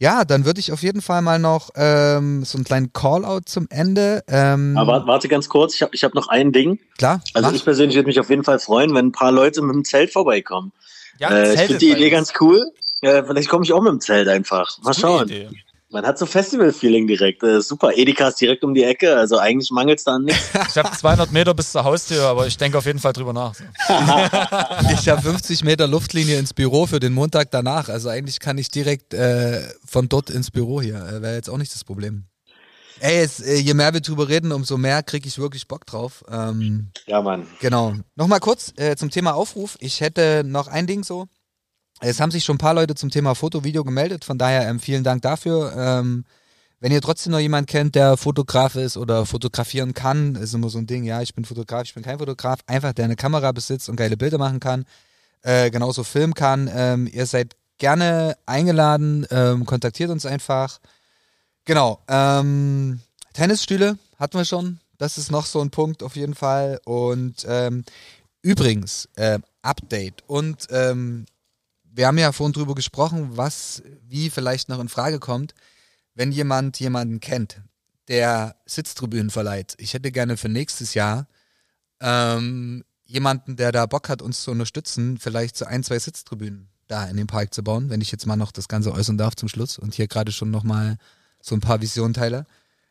[0.00, 3.66] Ja, dann würde ich auf jeden Fall mal noch ähm, so einen kleinen Callout zum
[3.68, 4.22] Ende.
[4.28, 6.78] Ähm, Aber warte ganz kurz, ich habe ich hab noch ein Ding.
[6.98, 7.20] Klar.
[7.34, 7.56] Also mach.
[7.56, 10.12] ich persönlich würde mich auf jeden Fall freuen, wenn ein paar Leute mit dem Zelt
[10.12, 10.70] vorbeikommen.
[11.18, 12.64] Ja, äh, ich finde die Idee ganz cool.
[13.02, 14.78] Ja, vielleicht komme ich auch mit dem Zelt einfach.
[14.82, 15.28] Mal schauen.
[15.28, 15.48] Idee.
[15.90, 17.42] Man hat so Festival-Feeling direkt.
[17.42, 20.50] Äh, super, Edeka ist direkt um die Ecke, also eigentlich mangelt es da an nichts.
[20.68, 23.54] Ich habe 200 Meter bis zur Haustür, aber ich denke auf jeden Fall drüber nach.
[24.92, 27.88] ich habe 50 Meter Luftlinie ins Büro für den Montag danach.
[27.88, 30.96] Also eigentlich kann ich direkt äh, von dort ins Büro hier.
[30.96, 32.24] Äh, Wäre jetzt auch nicht das Problem.
[33.00, 36.22] Ey, jetzt, äh, je mehr wir drüber reden, umso mehr kriege ich wirklich Bock drauf.
[36.30, 37.46] Ähm, ja, Mann.
[37.60, 37.94] Genau.
[38.14, 39.78] Nochmal kurz äh, zum Thema Aufruf.
[39.80, 41.28] Ich hätte noch ein Ding so.
[42.00, 44.78] Es haben sich schon ein paar Leute zum Thema Foto, Video gemeldet, von daher ähm,
[44.78, 45.72] vielen Dank dafür.
[45.76, 46.24] Ähm,
[46.80, 50.78] Wenn ihr trotzdem noch jemand kennt, der Fotograf ist oder fotografieren kann, ist immer so
[50.78, 53.88] ein Ding, ja, ich bin Fotograf, ich bin kein Fotograf, einfach der eine Kamera besitzt
[53.88, 54.84] und geile Bilder machen kann,
[55.42, 56.70] äh, genauso filmen kann.
[56.72, 60.78] Ähm, ihr seid gerne eingeladen, ähm, kontaktiert uns einfach.
[61.64, 62.00] Genau.
[62.06, 63.00] Ähm,
[63.32, 64.78] Tennisstühle hatten wir schon.
[64.98, 66.80] Das ist noch so ein Punkt auf jeden Fall.
[66.84, 67.84] Und ähm,
[68.42, 70.22] übrigens, äh, Update.
[70.28, 71.26] Und ähm,
[71.98, 75.54] wir haben ja vorhin drüber gesprochen, was wie vielleicht noch in Frage kommt
[76.18, 77.62] wenn jemand jemanden kennt,
[78.08, 81.28] der Sitztribünen verleiht, ich hätte gerne für nächstes Jahr
[82.00, 87.04] ähm, jemanden, der da Bock hat, uns zu unterstützen, vielleicht so ein, zwei Sitztribünen da
[87.04, 89.48] in den Park zu bauen, wenn ich jetzt mal noch das Ganze äußern darf zum
[89.48, 90.96] Schluss und hier gerade schon nochmal
[91.40, 92.46] so ein paar Visionen teile.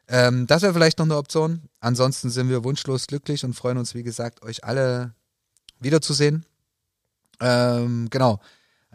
[0.08, 1.64] Ähm, das wäre vielleicht noch eine Option.
[1.82, 5.14] Ansonsten sind wir wunschlos glücklich und freuen uns, wie gesagt, euch alle
[5.82, 6.46] wiederzusehen.
[7.42, 8.40] Ähm, genau.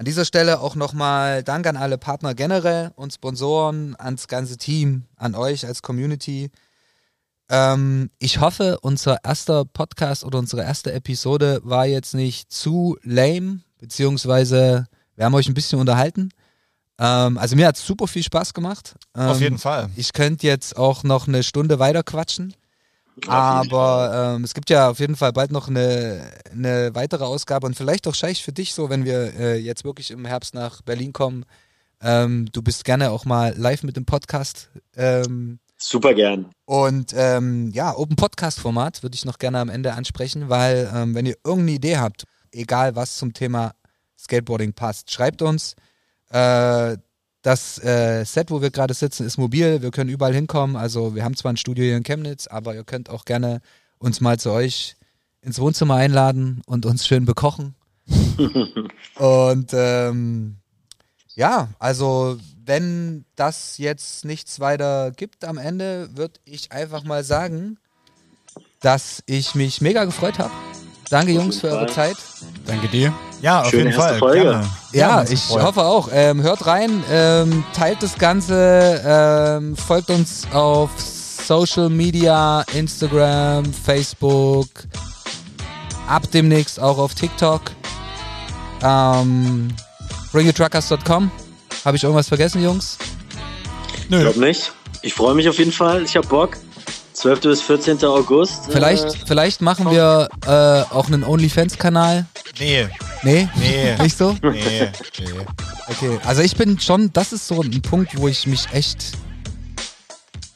[0.03, 5.05] An dieser Stelle auch nochmal Dank an alle Partner generell und Sponsoren, ans ganze Team,
[5.15, 6.51] an euch als Community.
[7.49, 13.61] Ähm, ich hoffe, unser erster Podcast oder unsere erste Episode war jetzt nicht zu lame,
[13.79, 16.31] beziehungsweise wir haben euch ein bisschen unterhalten.
[16.99, 18.97] Ähm, also mir hat es super viel Spaß gemacht.
[19.15, 19.89] Ähm, Auf jeden Fall.
[19.95, 22.55] Ich könnte jetzt auch noch eine Stunde weiter quatschen.
[23.27, 27.77] Aber ähm, es gibt ja auf jeden Fall bald noch eine, eine weitere Ausgabe und
[27.77, 31.13] vielleicht auch Scheich für dich so, wenn wir äh, jetzt wirklich im Herbst nach Berlin
[31.13, 31.45] kommen.
[32.01, 34.71] Ähm, du bist gerne auch mal live mit dem Podcast.
[34.97, 36.51] Ähm, Super gern.
[36.65, 41.15] und ähm, ja, Open Podcast Format würde ich noch gerne am Ende ansprechen, weil ähm,
[41.15, 43.73] wenn ihr irgendeine Idee habt, egal was zum Thema
[44.19, 45.75] Skateboarding passt, schreibt uns.
[46.31, 46.97] Äh,
[47.43, 49.83] das äh, Set, wo wir gerade sitzen, ist mobil.
[49.83, 50.77] Wir können überall hinkommen.
[50.77, 53.61] Also wir haben zwar ein Studio hier in Chemnitz, aber ihr könnt auch gerne
[53.99, 54.97] uns mal zu euch
[55.43, 57.75] ins Wohnzimmer einladen und uns schön bekochen.
[59.17, 60.57] und ähm,
[61.35, 67.79] ja, also wenn das jetzt nichts weiter gibt am Ende, würde ich einfach mal sagen,
[68.81, 70.72] dass ich mich mega gefreut habe.
[71.13, 72.17] Danke Jungs für eure Zeit.
[72.65, 73.13] Danke dir.
[73.43, 74.17] Ja, auf Schöne jeden Fall.
[74.17, 74.45] Folge.
[74.45, 74.69] Gerne.
[74.93, 76.09] Ja, ich hoffe auch.
[76.11, 84.69] Ähm, hört rein, ähm, teilt das Ganze, ähm, folgt uns auf Social Media, Instagram, Facebook,
[86.09, 87.61] ab demnächst auch auf TikTok.
[88.83, 89.69] Ähm,
[90.33, 91.31] bringitruckers.com.
[91.85, 92.97] Habe ich irgendwas vergessen, Jungs?
[94.05, 94.73] Ich glaube nicht.
[95.03, 96.05] Ich freue mich auf jeden Fall.
[96.05, 96.57] Ich habe Bock.
[97.15, 97.41] 12.
[97.41, 98.03] bis 14.
[98.05, 98.65] August.
[98.71, 102.27] Vielleicht, Äh, vielleicht machen wir äh, auch einen OnlyFans-Kanal.
[102.59, 102.89] Nee,
[103.23, 103.49] Nee?
[103.57, 103.97] nee.
[104.03, 104.37] Nicht so?
[104.43, 105.27] nee, nee.
[105.89, 109.13] Okay, also ich bin schon, das ist so ein Punkt, wo ich mich echt,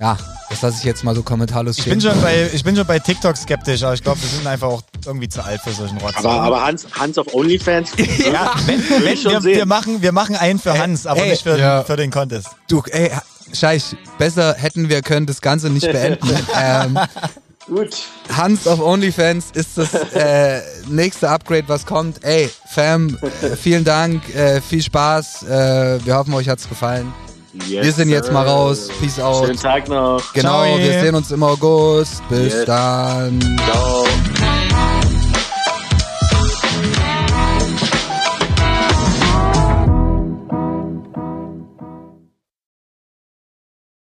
[0.01, 0.17] ja,
[0.49, 1.99] das lasse ich jetzt mal so kommentarlos Ich stehen.
[1.99, 4.69] bin, schon bei, ich bin schon bei TikTok skeptisch, aber ich glaube, wir sind einfach
[4.69, 6.15] auch irgendwie zu alt für solchen Rotz.
[6.17, 7.91] aber, aber Hans, Hans auf OnlyFans.
[8.33, 11.59] ja, wenn, wenn wir, wir, machen, wir machen einen für Hans, aber ey, nicht für,
[11.59, 11.83] ja.
[11.85, 12.49] für den Contest.
[12.69, 13.11] Du, ey,
[13.59, 16.29] Scheich, besser hätten wir können das Ganze nicht beenden.
[16.61, 16.99] ähm,
[17.67, 17.97] Gut.
[18.33, 22.23] Hans auf OnlyFans ist das äh, nächste Upgrade, was kommt.
[22.23, 25.43] Ey, Fam, äh, vielen Dank, äh, viel Spaß.
[25.43, 27.13] Äh, wir hoffen, euch hat's gefallen.
[27.67, 28.89] Yes, wir sind jetzt mal raus.
[29.01, 29.47] Peace out.
[29.47, 30.33] Schönen Tag noch.
[30.35, 30.79] Genau, Ciao.
[30.79, 32.23] wir sehen uns im August.
[32.29, 32.65] Bis Yes.
[32.67, 33.41] dann.
[33.65, 34.07] Ciao.